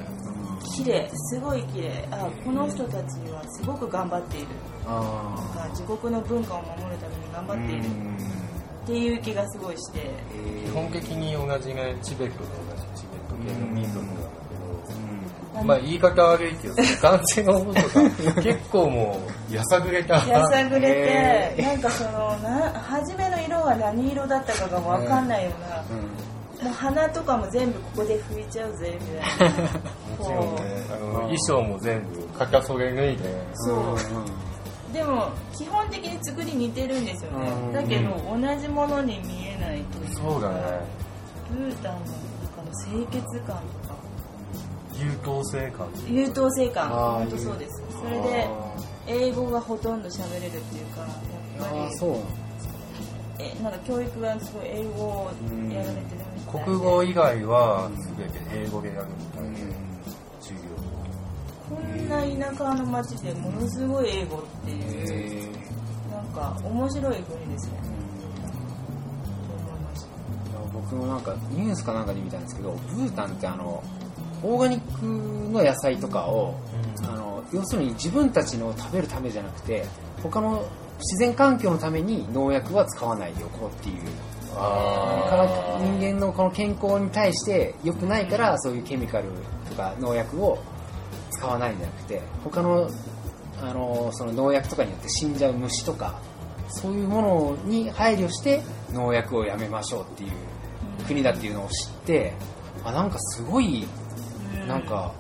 [0.76, 1.10] 綺麗。
[1.14, 2.08] すごい綺麗。
[2.12, 4.48] あこの人たちはすごく頑張っている。
[4.86, 5.02] なん
[5.54, 7.84] か自国の文化を守るために頑張ーっている。
[8.86, 10.12] っていう気がすごいして、
[10.66, 14.25] 基本的に同じねチベットと同じチベット系の民族なんだけど、うん
[15.64, 20.16] まあ言い方悪いけど 男性の方とか結構もうやさぐれた。
[20.26, 29.08] やさぐれへてなんかそのな初めの色は何色だったかが分かんないような、もう鼻とかも全部ここで拭いちゃうぜみ
[29.40, 29.64] たいな。
[29.64, 30.62] もちろんね。
[30.92, 34.94] あの衣装も全部肩袖脱いでそう。
[34.94, 37.74] でも基本的に作り似てるんですよね、うん。
[37.74, 40.16] だけど同じものに見えないという。
[40.16, 40.56] かそうだね。
[41.52, 42.00] ブータンの
[42.84, 43.58] 清潔感。
[43.82, 43.85] とか
[45.00, 45.88] 優等生感。
[46.08, 46.90] 優等生感。
[46.90, 47.84] 本当そうです。
[48.00, 48.50] それで
[49.08, 51.98] 英語がほとんど喋れるっていうかやっぱり。
[51.98, 52.16] そう
[53.38, 55.32] えなんか教育がすごい英語を
[55.70, 56.06] やられてる
[56.36, 56.66] みたいで。
[56.66, 59.58] 国語以外は全て英語でやるみたいで
[60.40, 60.70] 授業。
[61.70, 65.52] こんな田舎の町でものすごい英語っていう
[66.12, 67.80] なんか面白い国ですね。
[70.74, 73.84] 僕もなんかニュースかなんかで見たんですけどブータンってあの
[74.46, 75.06] オーガニック
[75.52, 76.56] の野菜とかを
[77.04, 79.86] あの要するに自分たちの食べるためじゃなくて
[80.22, 80.64] 他の
[81.00, 83.96] 自然環境のために農薬は使わないでおこうっていう。
[84.58, 85.48] あから
[85.82, 89.26] 人間のこの健康に対して良くないからそういうケミカル
[89.70, 90.58] とか農薬を
[91.32, 92.90] 使わないんじゃなくて他の
[93.62, 96.22] あのその農薬とかによって死んじゃう虫とか
[96.70, 98.62] そういうものに配慮して
[98.94, 100.32] 農薬をやめましょうっていう
[101.06, 102.34] 国だっていうのを知って
[102.84, 104.05] あなんかすごいうん
[104.68, 105.12] なんか、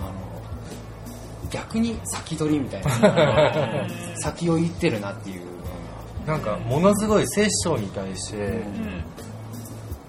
[0.00, 3.86] あの逆に先取りみたいな。
[4.22, 5.42] 先を言ってるなっていう。
[6.26, 8.52] なんかものすごい殺生に対してうん。
[8.52, 9.04] うん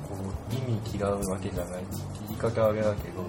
[0.08, 0.16] こ
[0.52, 1.84] う意味嫌うわけじゃない
[2.28, 3.26] 言い方あれだけど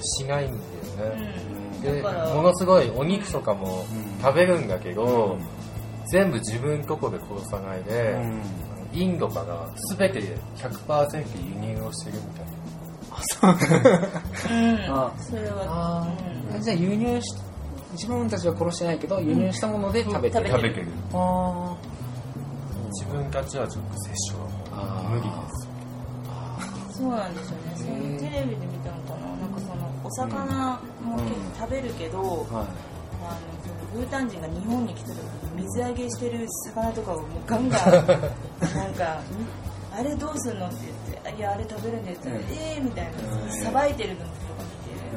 [0.00, 1.34] しないんだよね。
[1.82, 4.22] でだからものすごいお肉とかもうん。
[4.22, 5.46] 食べるんだけど、うん。
[6.06, 8.16] 全部自分とこで殺さないで、
[8.92, 10.20] インドから全て
[10.56, 12.51] 100%輸入をしてるみたい
[13.42, 13.50] うん。
[14.90, 16.06] あそれはあ
[16.50, 16.52] う。
[16.54, 16.62] んー。
[16.62, 17.34] じゃあ輸入し
[17.92, 20.86] 自分たちは殺してないけど輸入したもので食べてる、な食べてる。
[21.12, 21.76] あ
[22.92, 24.34] 自分たちはちょっと殺生
[24.74, 25.28] は無理で
[26.92, 26.98] す。
[26.98, 27.72] そうなんですよね。
[27.76, 32.66] それへーテレビで見たのかななんかそのお魚も結構食べるけど、ーはい。
[33.24, 35.16] あのそのブータン人が日本に来た時
[35.56, 37.80] に水揚げしてる魚とかをもうガンガン
[38.74, 39.20] なんか
[39.94, 40.76] 「あれどうすんの?」って
[41.14, 43.48] 言って「いやあれ食べるんで」って言ったら「うんええー」みたいうん。
[43.48, 44.30] なさばいてるのとか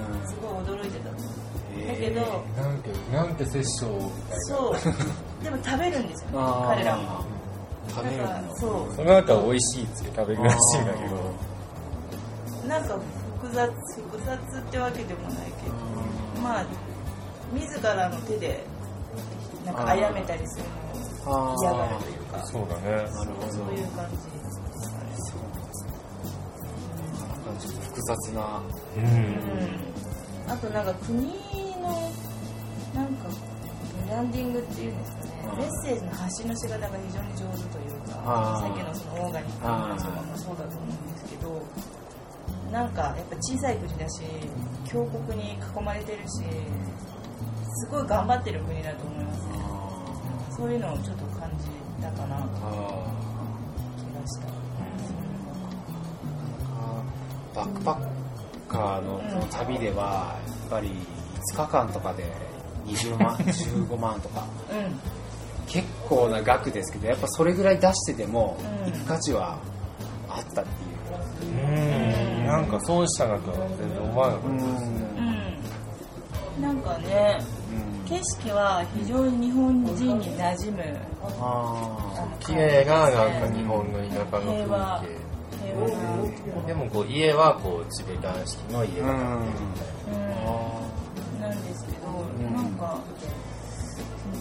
[0.09, 1.15] うん見てすごい驚いてただ
[1.97, 2.21] けへど
[2.61, 3.85] なんてなんて殺生
[4.47, 5.43] そう。
[5.43, 6.67] でも食べるんですよねあー。
[6.75, 7.03] 彼らも
[7.89, 8.95] 食べるんだそう。
[8.95, 11.15] その後は美味しいっつって食べるらしいんだけど。
[12.67, 12.95] なんか
[13.41, 13.69] 複雑
[14.01, 15.75] 複雑ってわけでもないけど
[16.41, 16.65] まあ
[17.53, 18.63] 自らの手で
[19.63, 20.63] なんか殺めたりする
[21.25, 22.91] のを嫌がるというかそうだね。
[22.95, 23.07] なる
[23.39, 23.53] ほど。
[23.53, 24.17] そういう感じ
[27.95, 28.61] 複雑な。
[28.97, 29.05] ううん。
[29.05, 31.17] んあとなんか国
[31.79, 32.11] の
[32.93, 33.29] なんか
[34.05, 35.31] ブランディングっていうんですかね。
[35.51, 35.57] うん。
[35.59, 38.11] メッセージの発信の仕方が非常に上手というか
[38.59, 41.61] さっきのそのオーガニックのそもそうだと思うんですけど
[42.71, 44.21] なんかやっぱ小さい国だし
[44.85, 46.43] 強国に囲まれてるし
[47.79, 49.55] すごい頑張ってる国だと思いますね。
[50.57, 51.67] そういうのをちょっと感じ
[52.01, 52.45] たかなあ
[53.97, 54.47] 気がした。
[54.47, 54.64] ー
[57.55, 57.97] バックパッ
[58.67, 60.89] カーの旅ではやっぱり
[61.53, 62.25] 5日間とかで
[62.85, 64.43] 20万 15万とか。
[64.71, 64.99] うん。
[65.67, 68.91] 結構な額ですけどやっぱそれぐらい出してでもうん。
[68.91, 69.57] 行く価値は
[70.29, 71.67] あったっていう。
[71.67, 72.45] うん。
[72.45, 74.63] なんか損したなとは全然思わなかったです。
[74.63, 75.59] ね
[76.57, 76.61] うん。
[76.63, 77.39] なんかね
[78.07, 80.99] 景色は非常に日本人に馴染む
[81.41, 84.53] あ綺麗ななんか日本の田舎の
[85.01, 85.34] 風景
[86.67, 89.07] でもこう家はこうチベタン式の家ーうん。
[89.07, 91.41] が建ってるうん。
[91.41, 91.61] なん。
[91.63, 92.07] ですけど、
[92.49, 92.55] ん。
[92.55, 92.71] なん。
[92.75, 92.99] か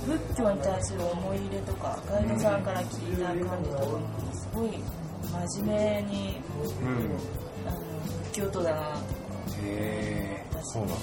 [0.07, 2.63] 仏教に対する思い入れとかガイドさん。
[2.63, 3.99] から聞いた感じとかも
[4.33, 4.71] すごい
[5.53, 6.41] 真面目に
[6.83, 7.69] うん。
[7.69, 7.79] あの
[8.31, 9.01] 仏教徒だなとか
[9.63, 10.99] へ私そうだね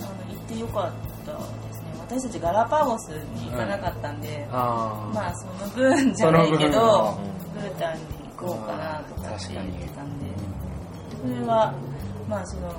[0.00, 0.92] あの行ってよかっ
[1.26, 1.38] たで
[1.72, 4.20] すね私たちガラパゴスに行かなかったん。
[4.20, 7.18] で、ああまあその分じゃないけど
[7.54, 8.00] ブータンに
[8.44, 9.28] こうかなとか。
[9.34, 10.26] って言確かにってたんで
[11.34, 11.74] それは
[12.28, 12.72] まあその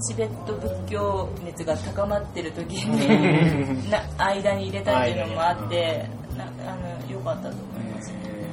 [0.00, 8.46] チベット仏教熱が高まってる時にな間に入れたっていうのもあってなあの良かったと思います、え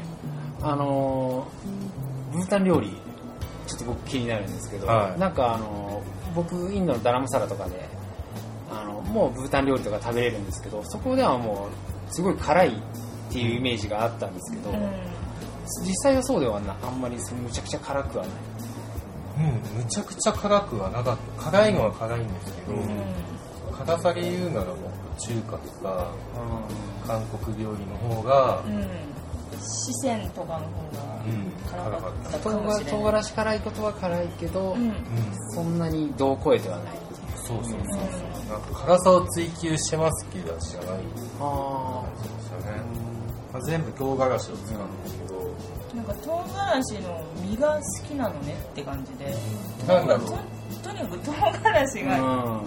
[0.61, 2.89] ーあのーブータン料理
[3.67, 5.19] ちょっと僕気になるんですけど、はい。
[5.19, 7.87] なんかあのー僕インドのダラムサラとかで
[8.69, 11.69] あのもうブータン料理とか食べれるんですけどそこではも
[12.09, 12.71] うすごい辛いっ
[13.31, 15.14] ていうイメージがあったんですけど、うん
[15.83, 18.33] 実際はそうではなあんまりむちゃくちゃ辛くはない。
[19.37, 21.51] うんむちゃくちゃ辛くはなかった。
[21.51, 22.73] 辛いのは辛いんですけど、
[23.77, 24.75] 辛さで言うならもっ
[25.17, 26.11] と中華とか
[27.05, 28.87] 韓国料理の方が、うん、うん、
[29.59, 31.05] 四川とかの方が
[31.69, 34.81] 辛かったか唐もしれな唐辛子辛いことは辛いけど、うん。
[34.83, 34.93] うん。
[35.53, 36.95] そんなに度を超えてはない。
[37.45, 37.97] そうそうそうそ
[38.47, 40.89] う、なんか辛さを追求してますっていうやつじゃない。
[41.39, 42.81] あ感じですよね、
[43.53, 45.24] まあ、全部唐辛子を使うんだけど、
[45.95, 49.33] なんか唐辛子の実が好きなのねって感じで、
[49.87, 50.27] なんだろう。
[50.27, 52.17] ととにかく唐辛子が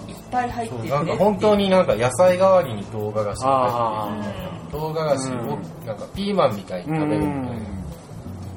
[0.08, 0.90] いっぱい入ってるね。
[0.90, 4.46] なんか本当になんか野菜代わりに唐辛子があ入ってて。
[4.68, 7.58] う唐辛子をなんかピーマンみたいに食べるみたいな、んうん。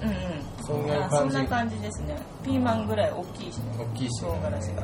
[0.03, 2.15] うんそんな感じんな感じですね。
[2.43, 3.63] ピーマンぐらい大きいしね。
[3.77, 4.83] 大きいし、唐辛子が。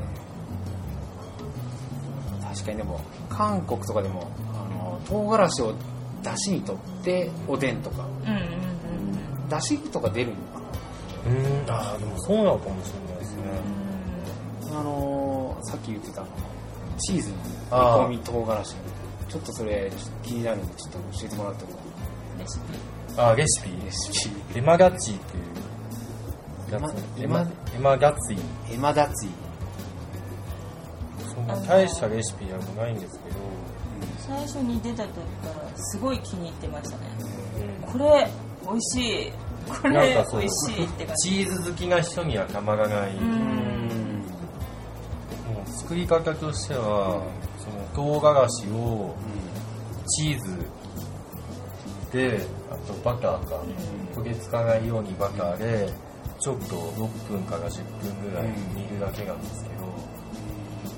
[2.50, 5.74] 確かにでも韓国とかでもあの唐辛子を
[6.24, 8.06] 出汁にとっておでんとか。
[8.26, 8.57] うん
[9.50, 10.62] 出汁とか出るのか
[11.26, 11.72] うん。
[11.72, 13.44] ああでもそうなのかもしれないですね、
[14.72, 16.30] なあのさっき言ってたあの
[17.00, 18.76] チーズの煮込み唐辛子
[19.30, 19.92] ちょっとそれ
[20.24, 21.72] 気になるんでちょっと教えてもらっても
[22.40, 23.70] レシピあレシピ。
[23.84, 24.60] レシピ。
[24.60, 25.40] エマガッチーってい
[26.78, 27.20] うやつ。
[27.20, 28.40] エエママエマエマガッツィ
[28.72, 29.30] エマダツイ。
[31.34, 33.36] そんな大したレシピでもないんですけど、
[34.20, 37.04] 最初に出た時からすごい気に入ってましたね。
[37.86, 37.92] うん。
[37.92, 38.30] これ
[38.70, 39.32] 美味しい。
[39.68, 41.30] こなんれかそう美味しいって感じ。
[41.30, 43.28] チーズ好きな人にはたまらない、うん。
[45.54, 47.24] もう作り方としては
[47.94, 49.16] その唐辛子を
[50.08, 50.66] チーズ
[52.12, 53.62] であとバターか
[54.16, 55.90] 焦げつかないようにバターで
[56.40, 59.76] ちょっと6分から10分ぐらい煮るだけなんですけど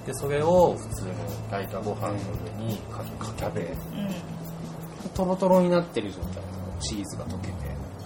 [0.06, 1.14] でそれを普通の
[1.50, 2.14] 炊いたご飯の
[2.60, 3.72] 上にかかけて。
[3.72, 4.40] うん。
[5.14, 6.44] トロトロになってる状態
[6.80, 7.54] チーズが溶けて。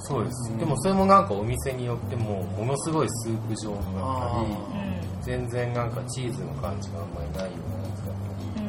[0.06, 0.58] そうです、うん。
[0.58, 4.56] でもそれもなんかお店によってもものすごいスープ状になったりあ
[5.22, 8.66] 全然なんかチーズの感じがあんまりないようなやつだったり。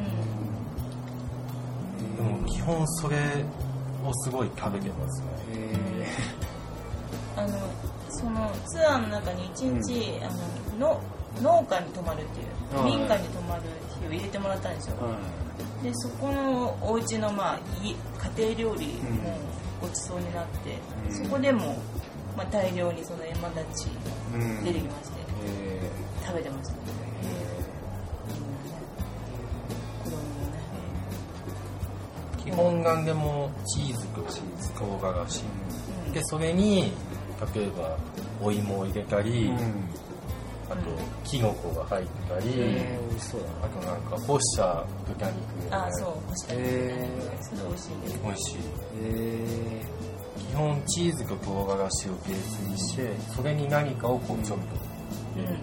[2.21, 2.29] うん。
[2.29, 3.17] うんでも基本それ
[4.05, 5.27] をすごい食べてますね。
[5.51, 6.05] え
[7.35, 7.49] あの
[8.09, 10.29] そのツアーの中に一日、あ
[10.79, 11.01] のの
[11.41, 12.91] 農家に泊まるっていうはい。
[12.95, 13.63] 民家に泊まる
[13.99, 15.11] 日を入れてもらったんですよ、ーは
[15.81, 15.83] い。
[15.83, 17.93] でそこのお家のまあい
[18.37, 19.17] 家庭料理うん。
[19.17, 19.37] も
[19.81, 20.77] ごちそうになって、
[21.09, 21.25] うん。
[21.25, 21.75] そこでも、
[22.37, 23.87] まあ、大量にそのエマダチ
[24.33, 24.63] うん。
[24.63, 25.89] 出てきまして、え
[26.25, 26.79] 食べてましたね。
[30.03, 30.59] 子供もね
[32.43, 34.21] 基本なんでもチーズと
[34.77, 35.43] 唐辛子。
[36.07, 36.11] うん。
[36.11, 36.91] でそれに
[37.53, 37.97] 例えば
[38.41, 39.51] お芋を入れたり、
[40.69, 40.81] あと
[41.23, 45.37] キノコが入ったり、えー美味しそうだあとなんか干した豚肉
[45.75, 46.29] あそう。
[46.29, 48.19] 干したえそれ美味しいです。
[48.23, 48.57] 美味しい。
[49.01, 49.85] え
[50.51, 54.65] 基本チーズと唐辛子をベースにしてそれに何かをこうちょっと
[55.37, 55.43] うん。
[55.43, 55.59] 入れる、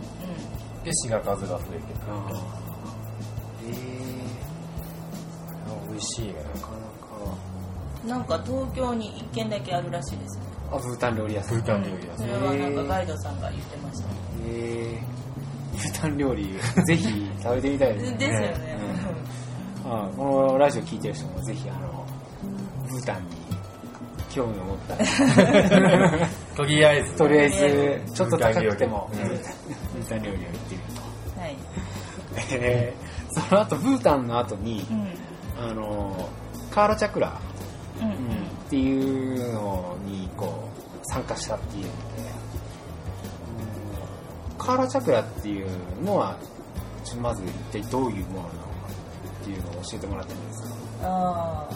[0.85, 2.37] で品数が増えてくるあー。
[3.69, 3.73] え
[5.91, 6.47] 美味しいねーなか。
[6.53, 6.71] なか
[8.05, 11.57] うんなんか東京に一軒だけあるらしいですねあブータン料理屋さん。
[11.57, 12.27] ブータン料理屋さん。
[12.27, 14.09] それはなんかガイドさんが言ってました。
[14.47, 16.45] えー、ブータン料理
[16.87, 18.17] ぜひ食べてみたいですね。
[18.19, 18.57] ですよね。
[19.85, 22.05] あこのラジオ聞いてる人もぜひあの
[22.89, 23.37] ブータンに
[24.31, 26.29] 興味を持ったら。
[26.57, 27.49] とりあえずとりあえ
[28.07, 29.19] ずちょっと高くてもうん。
[29.29, 31.55] ブータン料理を行ってみるはい。
[31.55, 31.59] と、
[32.53, 35.09] えーその後ブータンの後にうん。
[35.71, 36.29] あの
[36.71, 37.33] カーラチャクラ
[38.01, 38.15] うんうん。
[38.15, 38.17] っ
[38.71, 40.62] ていうのにこう
[41.13, 41.95] 参加したっていうので、
[44.55, 44.59] うん。
[44.59, 45.69] カーラチャクラっていう
[46.03, 46.39] のは
[47.21, 48.67] まず一体どういうものなのか
[49.43, 50.69] っていうのを教えてもらってもいいですか？
[51.03, 51.75] ああ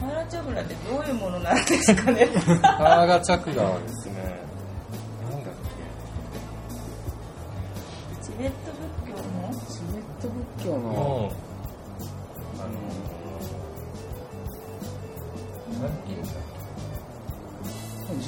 [0.00, 2.28] カーラチャクラってどういうものなんですかね？
[2.62, 4.14] カーガチャクラはですね。
[5.30, 5.54] なんだっ
[8.22, 9.50] チベット仏教の？
[9.68, 11.32] チベット仏教の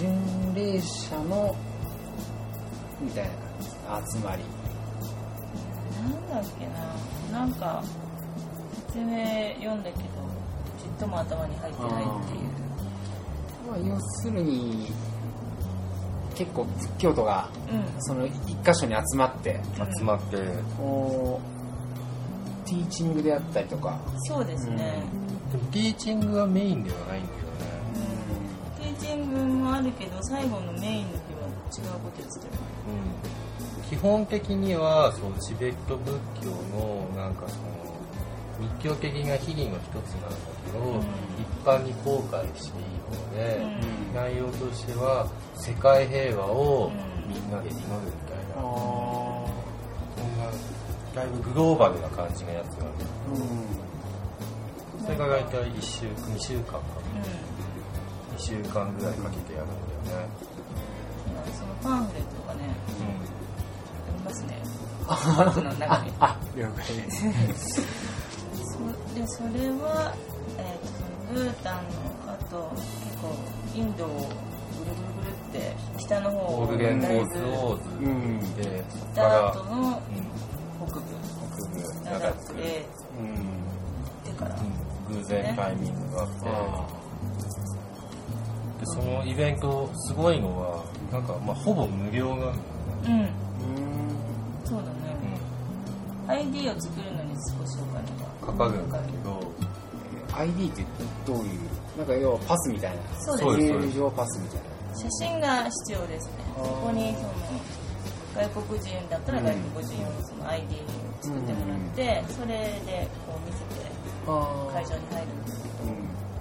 [0.03, 1.55] 巡礼者の
[3.01, 3.31] みたいな
[4.13, 4.43] 集まり。
[5.95, 6.67] なんだっけ
[7.33, 7.39] な。
[7.39, 7.85] なんか
[8.89, 10.05] 説明読んだけど
[10.83, 12.09] ちっとも頭に入ってないっていう。
[13.71, 14.93] まあ、要するに
[16.35, 18.03] 結構仏教徒がうん。
[18.03, 18.35] その一
[18.65, 19.61] 箇所に集まって
[19.97, 20.37] 集まって、
[20.77, 21.41] こ
[22.65, 24.01] うティーチングであったりとか。
[24.25, 25.05] そうですね、
[25.53, 27.42] でもティーチングがメインではないんだよ
[29.83, 32.53] あるけど最後のメインの日は違うこと言ってたよ
[32.89, 37.83] うん基本的にはそうチベット仏教のなんかその
[38.61, 41.01] 密教的な秘儀の一つなんだけど、うん。
[41.01, 41.05] 一
[41.65, 44.15] 般に公開していいので、うん。
[44.15, 45.27] 内容としては
[45.57, 47.13] 世界平和をうん。
[47.33, 50.45] みんなで祈るみたいな、あそんな
[51.15, 57.02] だいぶグローバルな感じのやつなんだよーそれが大体1週2週間かう
[58.37, 59.69] 2週間ぐらいかけてやるん
[60.07, 62.61] だよね、んそのパンフレットがね
[64.09, 64.63] ありますね。
[65.63, 66.13] の中に。
[66.21, 68.79] あ了解そ
[69.15, 70.15] でそれは、
[70.59, 71.91] えー、とブータンの
[72.29, 73.35] あと結構
[73.75, 80.43] インドをぐるぐるぐるって北の方をオールレンコだいぶーズオーうんズでそこ行っからた後のうん
[80.87, 81.03] 北部
[81.43, 82.87] 北部長長くくて
[83.19, 83.27] うん。
[83.27, 83.41] 行
[84.23, 85.17] ってから、うん。
[85.17, 87.02] 偶然タイミングがあって、
[88.93, 92.59] そのイベントすごいのはなんか、まあ、ほぼ無料なんだよね、
[93.05, 93.13] うん。
[93.13, 93.27] ーうん。
[94.65, 94.93] そうだね、
[96.29, 98.53] ID を作るのに少しお金がか。
[98.53, 99.41] かるんだけど
[100.37, 100.85] ID って
[101.27, 101.61] どういう
[101.97, 103.03] なんか要はパスみたいな。
[103.21, 103.49] そうです。
[103.49, 104.65] そうですメール上パスみたいな。
[104.97, 106.33] 写真が必要ですね。
[106.57, 106.65] あー。
[106.65, 107.29] そこにその
[108.35, 110.79] 外国人だったら外国人のその ID を
[111.21, 112.49] 作ってもらって、それ
[112.87, 113.85] でこう見せて
[114.27, 114.31] あ
[114.73, 115.73] 会場に入るんですけど。
[115.85, 116.32] そ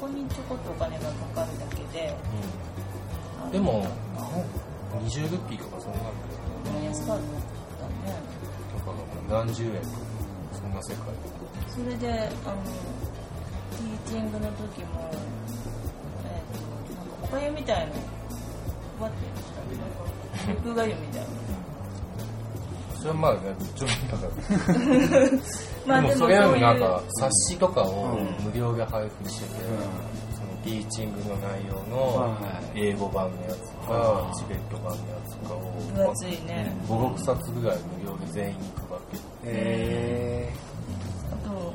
[0.00, 2.14] こにちょこっとお金がかかるだけで
[3.42, 3.86] あのでも
[5.04, 8.16] 20ルピーとかそんな安かったね
[8.76, 8.92] だか
[9.30, 9.96] ら何十円とか
[10.52, 11.04] そんな世界。
[11.68, 15.10] それであのティーチングの時も、
[16.24, 17.92] えー、となんかおかゆみたいの
[18.98, 21.26] 配ってきた僕がゆみたいな
[22.98, 23.40] それはまあね
[23.76, 24.34] ちょっとだか。
[25.16, 25.30] ら
[25.90, 26.94] まあでもそれよりなんそういう。
[26.96, 28.44] か冊子とかをうん。
[28.44, 29.78] 無料で配布してて、うん。
[30.34, 32.38] そのティーチングの内容のは
[32.74, 35.60] い英語版のやつとかチベット版のやつとかを
[35.94, 36.72] 分厚いね。
[36.88, 40.52] 56冊ぐらい無料で全員に配ってるえ
[41.32, 41.72] あと、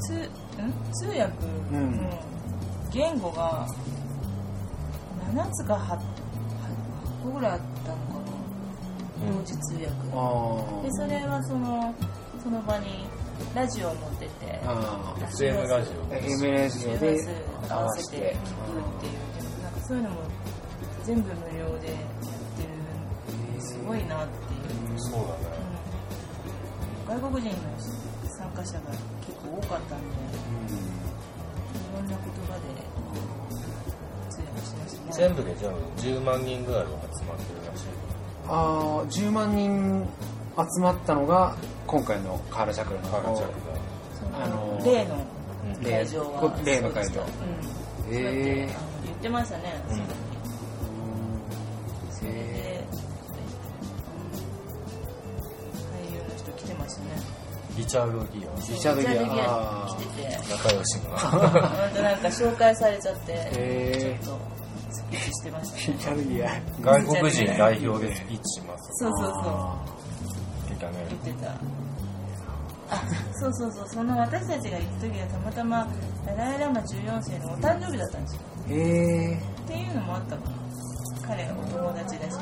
[0.00, 0.28] 通ん？
[0.92, 1.32] 通訳
[1.72, 2.10] うんの
[2.92, 3.66] 言語が
[5.34, 5.98] 7つか 8,
[7.24, 8.11] 個ぐらいあったの
[9.28, 9.86] 同時通訳
[10.82, 11.94] でそれはその
[12.42, 13.06] その場に
[13.54, 16.14] ラジオを持っててあ SM ラジオ。
[16.14, 17.18] M ラジオで
[17.68, 19.12] 合わせて聞くっていう
[19.62, 20.16] なんかそういうのも
[21.04, 24.56] 全部無料でやってるすごいなってい
[24.94, 25.26] う、そうだね。
[27.10, 27.20] うん。
[27.20, 27.58] 外国人の
[28.38, 30.18] 参加者が結構多かったんでい
[31.94, 32.62] ろんな言葉で
[34.30, 35.12] 通訳しましたね。
[35.12, 38.11] 全部でじゃあ10万人ぐらいは集まってるらしい
[38.48, 40.06] ああ10万人
[40.56, 43.52] 集まったのが今回のカール・チャクラのカールチャク
[44.18, 45.16] そのあのー例の
[45.76, 45.84] うん。
[45.84, 46.40] 会場は。
[46.40, 47.12] こ例の会場。
[47.12, 47.26] そうん。
[47.26, 48.72] そうやってへあの
[49.04, 49.96] 言ってましたね、うん
[52.12, 54.20] それで、へあの
[56.08, 57.10] 俳優の人来てましたね。
[57.76, 58.50] リチャード・ギア。
[58.56, 59.08] リチャードギ
[59.40, 59.86] ア。
[59.88, 60.38] 来てて。
[60.50, 61.10] 仲良しの。
[61.14, 61.18] ま
[61.94, 64.24] たなんか紹介されちゃってへー。
[64.24, 64.51] ちょっと
[65.42, 66.50] してました リチャードギア。
[66.80, 68.90] 外国人代表でスピーチします。
[68.94, 69.32] そうそうそう。
[69.44, 71.06] あって言ったね。
[71.24, 71.50] 言ってた。
[72.94, 73.00] あ
[73.40, 73.88] そうそうそう。
[73.88, 75.88] その私たちが行った時はたまたま
[76.26, 78.40] ダライ・ラマ14世のお誕生日だったんですよ。
[78.68, 80.52] ーへえっていうのもあったかな。
[81.26, 82.36] 彼がお友達だし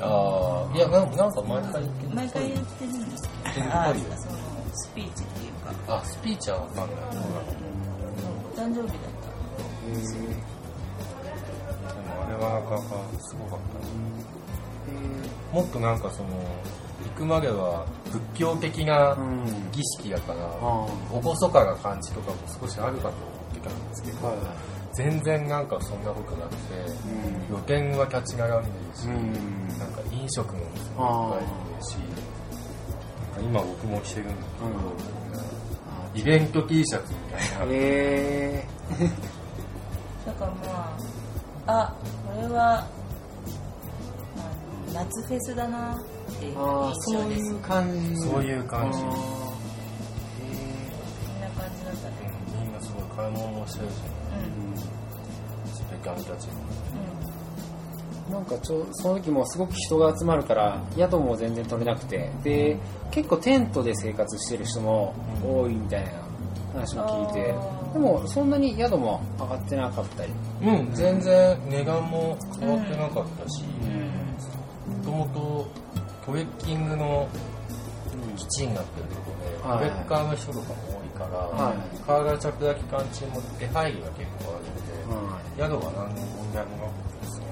[0.00, 2.14] ああいやなんなんか毎回言ってる。
[2.14, 4.04] 毎回やってるんです言ってるっあぽいよ。
[4.16, 4.36] その
[4.74, 5.52] スピーチっていう
[5.86, 5.96] か。
[5.96, 6.86] あスピーチはわかんない。
[8.54, 10.55] お誕生日だったでもあ
[12.28, 12.84] れはなかなか
[13.20, 13.78] すごかった。
[13.80, 13.86] ね
[15.52, 16.28] もっとなんかその
[17.04, 23.16] 行くまでは仏教的なうん儀式だからあ厳かな感じとかも少しあるかと思
[23.52, 24.36] ってたんですけど、はい
[24.94, 26.84] 全然なんかそんなことなくてう
[27.44, 27.46] ん。
[27.48, 30.66] 露店は立ち並んでるし、うんなんか飲食もいっ
[30.96, 31.46] ぱいい
[31.76, 31.96] るし
[33.34, 34.34] なんか今僕も着てるんだ
[36.14, 38.66] けど、イベント T シャツみたいな、へえ
[40.24, 40.96] だからま
[41.66, 42.15] ああこ
[42.48, 42.86] れはあ
[44.88, 46.04] の夏フェスだなっ
[46.38, 46.58] ていう印
[47.12, 47.42] 象です。
[47.44, 48.16] そういう感じ。
[48.20, 48.98] そういう感じ。
[48.98, 49.06] あー。
[49.06, 49.10] へ
[51.26, 52.32] こんな感じだったね。
[52.54, 55.74] うんみんなすごい買い物もしてるしうん。
[55.74, 56.48] チベッてあの人たち
[58.30, 62.30] なんかちょその時もすごく人が集まるから宿も全然取れなくて。
[62.42, 62.76] で
[63.10, 66.10] 結構テントで生活してる人も多いみたいな
[66.74, 67.52] 話も聞いて。
[67.52, 70.32] あーでもそんなに宿も上がってなかったり。
[70.62, 70.94] うん。
[70.94, 73.64] 全然値段も変わってなかったし。
[74.86, 75.66] もともと
[76.26, 77.28] トレッキングの
[78.36, 79.32] 基地になってるとこ
[79.64, 79.78] ろで、はい。
[79.78, 81.76] トレッカーの人とかも多いから、はい。
[82.06, 84.64] 体着座期間中も出入りが結構ある
[85.08, 87.46] のはで、宿は何の問題もなかったですね。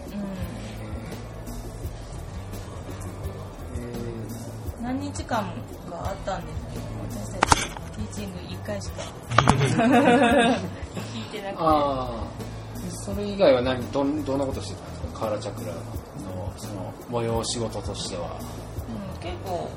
[4.79, 4.85] うん。
[4.85, 5.55] 何日間
[5.91, 6.84] があったんです
[7.97, 9.03] ティーチング1回しか
[9.37, 11.59] 聞いてなくて。
[11.59, 12.25] ああ
[13.05, 13.81] それ以外は何？
[13.93, 15.21] どんどんなことしてたんですか？
[15.21, 15.79] カーラチャクラの
[16.57, 16.93] その
[17.23, 18.39] 催し事としては。
[18.89, 19.69] うん、結構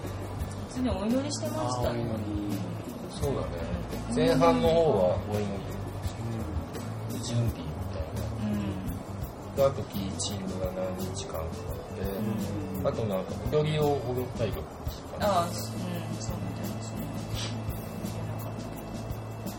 [0.69, 1.87] 普通にお祈りしてましたね。
[1.87, 2.59] ああお祈り。
[3.19, 3.47] そうだね。
[4.27, 5.47] 前半の方はお祈り。
[7.23, 8.61] 準備みうん。
[9.55, 11.45] たいなであとキーチングが何日間かあっ
[12.83, 16.35] て、あとなんか踊りを踊ったりとかしたああうんそう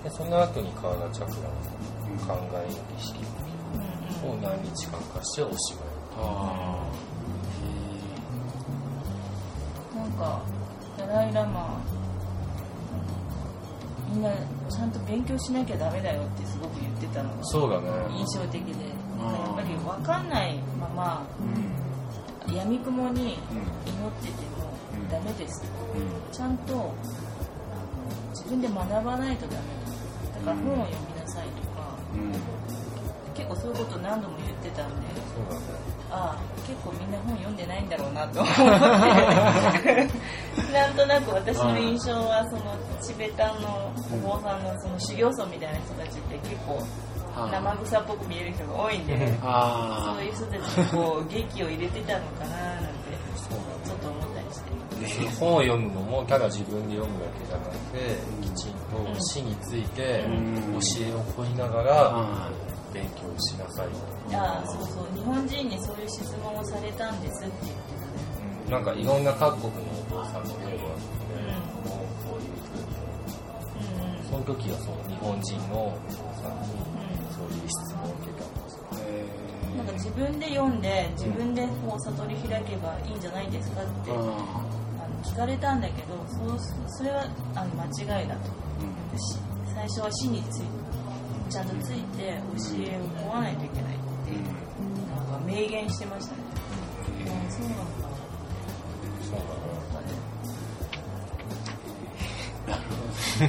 [0.08, 0.82] でその後にカ
[1.12, 5.84] チャクラの考えの儀を何日間かしておしまい
[6.16, 6.88] あ
[9.94, 10.42] なんか
[10.96, 11.78] ダライ・ラマ
[14.10, 14.30] みんな
[14.70, 17.88] ちゃんと勉強しなきゃダメだよってすごく言ってたのがそうだね。
[18.16, 18.88] 印象的で。
[18.88, 18.94] や
[19.52, 21.22] っぱり分かんないままあ
[22.48, 22.54] うん。
[22.54, 24.08] やみくもに祈うん。
[24.08, 25.08] っててもうん。
[25.10, 25.62] ダメです
[25.94, 26.32] うん。
[26.32, 26.94] ちゃんと
[28.30, 29.58] 自分で学ばないとダメ。
[29.58, 29.77] だ
[30.48, 31.92] から本を読みなさいとか。
[32.14, 32.32] うん
[33.38, 35.06] 結構そういうこと何度も言ってたんで。
[35.14, 35.42] そう
[36.10, 38.58] ああ結構みんな本読んでないんだろうなと思って。
[40.74, 46.82] なんとなく私の印象はそのチベタンのお坊さんのその修行僧みたいな人たちって結構
[47.36, 52.88] あ生臭っぽく見える人が多いんであそういう人たちにこう劇を入れてたのかななんて
[53.84, 54.72] ちょっと思ったりして。
[55.38, 60.80] 本を読むのもただ自分で読むだけじゃなくてきちんと死についてうん。
[60.80, 62.50] 教えを乞いながらあ
[62.92, 63.88] 勉強しなさい。
[64.34, 67.82] ああそうそう日本人にそういう質問をされたんですって言って
[68.66, 71.90] うんなんかいろんな各国のお父さんの例があってうん。
[71.90, 72.88] もうこういうふうに。
[72.88, 74.24] たうん。
[74.24, 84.10] その時はその日本人のお父さんにうんそういう質問を受けたんですよへなんか自分で読んで自分でこう悟り開けばいいんじゃないですかって、
[85.22, 86.58] 聞かれたんだけどそう
[86.88, 87.24] それは
[87.54, 88.46] あの間違いだと。
[88.46, 88.97] し
[89.74, 90.62] 最初は死につい
[91.50, 93.96] ちゃんとついて教えを追わないといけないっ
[94.26, 94.32] て
[95.10, 96.42] なんか明言してましたね、
[97.20, 98.08] うん、そうなんだ
[99.22, 99.38] そう
[103.40, 103.46] な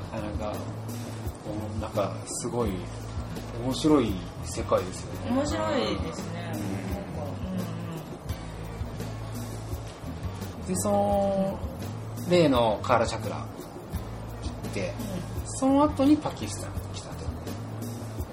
[0.00, 0.52] かなか
[1.46, 2.70] うんなんかすごい
[3.64, 4.12] 面白い
[4.44, 5.30] 世界ですよね。
[5.30, 6.58] 面白いですね、なんか。
[10.66, 11.58] でその
[12.30, 13.44] 例のカーラチャクラ
[14.78, 14.94] て
[15.44, 17.14] その後にパキスタンに来たと。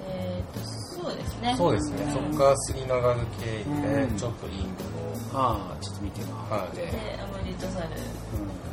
[0.08, 0.60] えー、と
[1.02, 1.54] そうですね。
[1.56, 2.10] そうですね。
[2.12, 4.16] そこからスリナガル経由でうん。
[4.16, 7.86] ちょっとインドのああちょっと見て回って、でアムリトサル。
[7.88, 7.92] うん。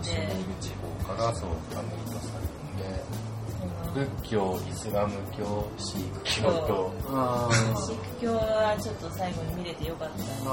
[0.03, 0.71] シモイル地
[1.07, 2.45] 方からそうアメリカされ
[2.83, 3.03] て
[3.93, 6.41] 仏教イスラム教シーク教。
[6.67, 10.31] とあシーク教はちょっと最後に見れてよかったので。
[10.33, 10.51] 日あ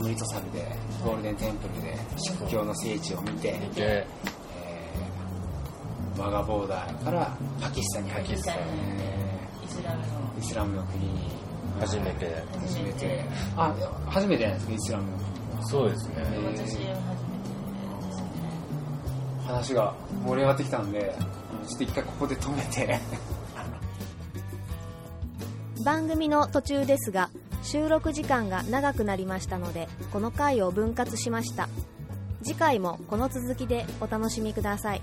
[0.00, 0.66] ムリトサルで
[1.04, 8.62] ゴールデンテンプルでシーク教の聖地を見て、えー、ワガボーダーからパキスタンに入ってパキスタンに
[8.98, 10.04] えたイスラムの。
[10.36, 11.20] ーイスラムの国に
[11.78, 12.42] 初めて。
[12.60, 13.24] 初めて。
[13.56, 13.74] あ
[14.06, 15.64] 初めてじゃないですかイスラムの国。
[15.64, 16.14] そうですね。
[16.16, 17.30] えー
[19.46, 19.92] 話が
[20.24, 21.12] 盛り上がってきたんで
[21.66, 23.00] ちょっと一回ここで止めて。
[25.84, 27.29] 番組の途中ですが
[27.70, 31.68] 収録時間が長くなりましたのでこの回を分割しました。
[32.42, 35.02] 次回もこの続きでお楽しみください。